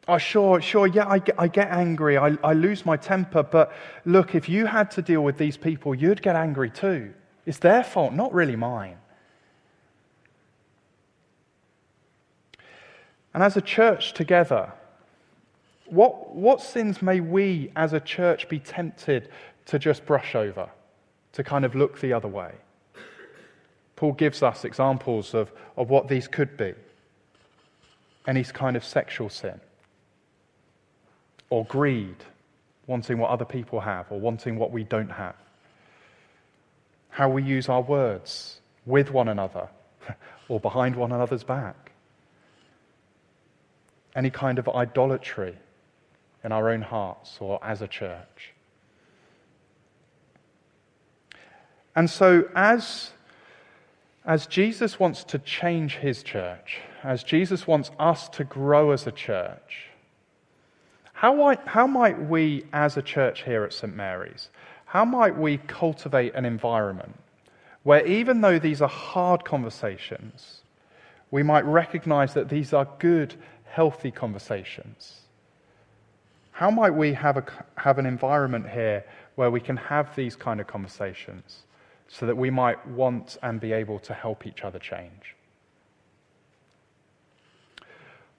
Oh, 0.09 0.17
sure, 0.17 0.63
sure, 0.63 0.87
yeah, 0.87 1.07
I 1.07 1.19
get, 1.19 1.35
I 1.39 1.49
get 1.49 1.69
angry, 1.69 2.17
I, 2.17 2.39
I 2.43 2.55
lose 2.55 2.87
my 2.87 2.97
temper, 2.97 3.43
but 3.43 3.71
look, 4.07 4.35
if 4.35 4.49
you 4.49 4.65
had 4.65 4.91
to 4.93 5.03
deal 5.03 5.23
with 5.23 5.37
these 5.37 5.59
people, 5.59 5.95
you'd 5.95 6.23
get 6.23 6.37
angry 6.37 6.71
too. 6.71 7.13
It's 7.45 7.59
their 7.59 7.85
fault, 7.85 8.15
not 8.15 8.33
really 8.33 8.57
mine. 8.57 8.97
And 13.35 13.43
as 13.43 13.59
a 13.59 13.61
church 13.61 14.15
together, 14.15 14.73
what, 15.89 16.35
what 16.35 16.61
sins 16.61 17.03
may 17.03 17.21
we 17.21 17.71
as 17.77 17.93
a 17.93 18.01
church 18.01 18.49
be 18.49 18.59
tempted 18.59 19.29
to 19.67 19.79
just 19.79 20.07
brush 20.07 20.35
over, 20.35 20.69
to 21.33 21.45
kind 21.45 21.65
of 21.65 21.75
look 21.75 22.01
the 22.01 22.13
other 22.13 22.29
way. 22.29 22.53
Paul 23.97 24.13
gives 24.13 24.43
us 24.43 24.65
examples 24.65 25.35
of, 25.35 25.51
of 25.77 25.89
what 25.89 26.09
these 26.09 26.29
could 26.29 26.57
be 26.57 26.75
any 28.27 28.43
kind 28.43 28.77
of 28.77 28.85
sexual 28.85 29.29
sin, 29.29 29.61
or 31.49 31.65
greed, 31.67 32.17
wanting 32.87 33.19
what 33.19 33.31
other 33.31 33.45
people 33.45 33.81
have, 33.81 34.11
or 34.11 34.19
wanting 34.19 34.59
what 34.59 34.73
we 34.73 34.83
don't 34.83 35.11
have. 35.11 35.37
How 37.09 37.29
we 37.29 37.43
use 37.43 37.69
our 37.69 37.81
words 37.81 38.61
with 38.85 39.13
one 39.13 39.29
another, 39.29 39.69
or 40.49 40.59
behind 40.59 40.97
one 40.97 41.13
another's 41.13 41.45
back. 41.45 41.93
Any 44.17 44.31
kind 44.31 44.59
of 44.59 44.69
idolatry 44.69 45.57
in 46.47 46.53
our 46.53 46.71
own 46.71 46.81
hearts 46.81 47.39
or 47.41 47.59
as 47.63 47.83
a 47.83 47.89
church. 47.89 48.55
And 51.97 52.09
so, 52.09 52.49
as, 52.55 53.11
as 54.25 54.47
Jesus 54.47 55.01
wants 55.01 55.25
to 55.25 55.41
change 55.41 55.97
his 55.97 56.23
church, 56.23 56.79
as 57.03 57.25
Jesus 57.25 57.67
wants 57.67 57.91
us 57.99 58.29
to 58.29 58.45
grow 58.45 58.93
as 58.93 59.09
a 59.09 59.13
church, 59.13 59.89
how 61.15 61.35
might, 61.35 61.67
how 61.67 61.89
might 61.89 62.29
we, 62.29 62.65
as 62.73 62.97
a 62.97 63.03
church 63.03 63.43
here 63.43 63.65
at 63.65 63.73
St. 63.73 63.97
Mary's, 63.97 64.51
how 64.85 65.05
might 65.05 65.37
we 65.37 65.57
cultivate 65.57 66.35
an 66.37 66.45
environment 66.45 67.17
where, 67.83 68.07
even 68.07 68.41
though 68.41 68.61
these 68.61 68.81
are 68.81 68.89
hard 68.89 69.45
conversations, 69.45 70.61
we 71.33 71.43
might 71.43 71.65
recognize 71.65 72.35
that 72.35 72.49
these 72.49 72.73
are 72.73 72.87
good, 73.01 73.35
healthy 73.65 74.13
conversations? 74.13 75.23
How 76.57 76.71
might 76.71 76.95
we 76.95 77.13
have, 77.13 77.37
a, 77.37 77.45
have 77.77 77.99
an 77.99 78.07
environment 78.07 78.67
here 78.67 79.05
where 79.35 79.51
we 79.51 79.61
can 79.61 79.77
have 79.77 80.17
these 80.17 80.35
kind 80.35 80.59
of 80.59 80.67
conversations 80.67 81.65
so 82.09 82.25
that 82.25 82.35
we 82.35 82.49
might 82.49 82.79
want 82.89 83.37
and 83.43 83.61
be 83.61 83.75
able 83.75 83.99
to 83.99 84.15
help 84.15 84.47
each 84.47 84.63
other 84.63 84.79
change? 84.79 85.37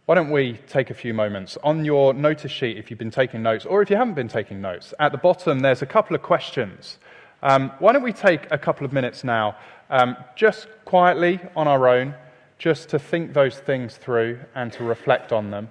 Why 0.07 0.15
don't 0.15 0.31
we 0.31 0.53
take 0.67 0.89
a 0.89 0.95
few 0.95 1.13
moments? 1.13 1.59
On 1.63 1.85
your 1.85 2.11
notice 2.11 2.51
sheet, 2.51 2.75
if 2.75 2.89
you've 2.89 2.97
been 2.97 3.11
taking 3.11 3.43
notes, 3.43 3.67
or 3.67 3.83
if 3.83 3.89
you 3.91 3.97
haven't 3.97 4.15
been 4.15 4.29
taking 4.29 4.61
notes, 4.61 4.95
at 4.99 5.11
the 5.11 5.19
bottom 5.19 5.59
there's 5.59 5.83
a 5.83 5.85
couple 5.85 6.15
of 6.15 6.23
questions. 6.23 6.97
Um, 7.43 7.71
why 7.77 7.93
don't 7.93 8.01
we 8.01 8.13
take 8.13 8.47
a 8.49 8.57
couple 8.57 8.83
of 8.83 8.91
minutes 8.91 9.23
now, 9.23 9.57
um, 9.91 10.17
just 10.35 10.67
quietly 10.85 11.39
on 11.55 11.67
our 11.67 11.87
own, 11.87 12.15
just 12.57 12.89
to 12.89 12.97
think 12.97 13.33
those 13.33 13.59
things 13.59 13.95
through 13.95 14.39
and 14.55 14.73
to 14.73 14.83
reflect 14.83 15.31
on 15.31 15.51
them. 15.51 15.69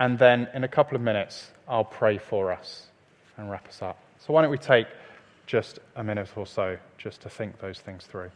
And 0.00 0.18
then 0.18 0.48
in 0.54 0.64
a 0.64 0.68
couple 0.68 0.96
of 0.96 1.02
minutes, 1.02 1.50
I'll 1.68 1.84
pray 1.84 2.16
for 2.16 2.50
us 2.50 2.86
and 3.36 3.50
wrap 3.50 3.68
us 3.68 3.82
up. 3.82 3.98
So 4.18 4.32
why 4.32 4.40
don't 4.40 4.50
we 4.50 4.56
take 4.56 4.86
just 5.46 5.78
a 5.94 6.02
minute 6.02 6.30
or 6.36 6.46
so 6.46 6.78
just 6.96 7.20
to 7.20 7.28
think 7.28 7.60
those 7.60 7.78
things 7.80 8.06
through? 8.06 8.30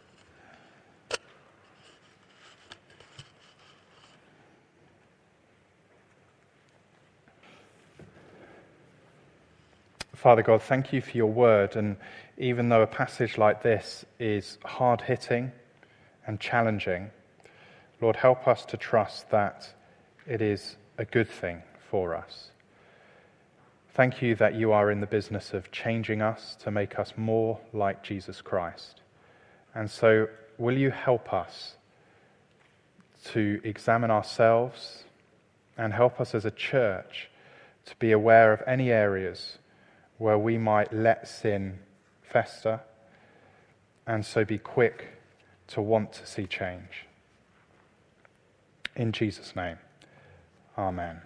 Father 10.14 10.42
God, 10.42 10.62
thank 10.62 10.92
you 10.92 11.00
for 11.00 11.16
your 11.16 11.32
word. 11.32 11.76
And 11.76 11.96
even 12.36 12.68
though 12.68 12.82
a 12.82 12.86
passage 12.86 13.38
like 13.38 13.62
this 13.62 14.04
is 14.18 14.58
hard 14.64 15.00
hitting 15.00 15.50
and 16.26 16.38
challenging, 16.38 17.10
Lord, 18.02 18.16
help 18.16 18.46
us 18.48 18.66
to 18.66 18.76
trust 18.76 19.30
that 19.30 19.72
it 20.26 20.42
is 20.42 20.76
a 20.98 21.04
good 21.04 21.28
thing 21.28 21.62
for 21.90 22.14
us. 22.14 22.50
Thank 23.94 24.22
you 24.22 24.34
that 24.36 24.54
you 24.54 24.72
are 24.72 24.90
in 24.90 25.00
the 25.00 25.06
business 25.06 25.52
of 25.52 25.70
changing 25.70 26.20
us 26.20 26.56
to 26.60 26.70
make 26.70 26.98
us 26.98 27.14
more 27.16 27.60
like 27.72 28.02
Jesus 28.02 28.40
Christ. 28.40 29.00
And 29.74 29.90
so, 29.90 30.28
will 30.58 30.76
you 30.76 30.90
help 30.90 31.32
us 31.32 31.76
to 33.26 33.60
examine 33.64 34.10
ourselves 34.10 35.04
and 35.76 35.92
help 35.92 36.20
us 36.20 36.34
as 36.34 36.44
a 36.44 36.50
church 36.50 37.30
to 37.86 37.96
be 37.96 38.12
aware 38.12 38.52
of 38.52 38.62
any 38.66 38.90
areas 38.90 39.58
where 40.18 40.38
we 40.38 40.58
might 40.58 40.92
let 40.92 41.26
sin 41.28 41.78
fester 42.22 42.80
and 44.06 44.24
so 44.24 44.44
be 44.44 44.58
quick 44.58 45.08
to 45.68 45.80
want 45.80 46.12
to 46.12 46.26
see 46.26 46.46
change. 46.46 47.06
In 48.96 49.12
Jesus' 49.12 49.56
name, 49.56 49.78
amen. 50.78 51.22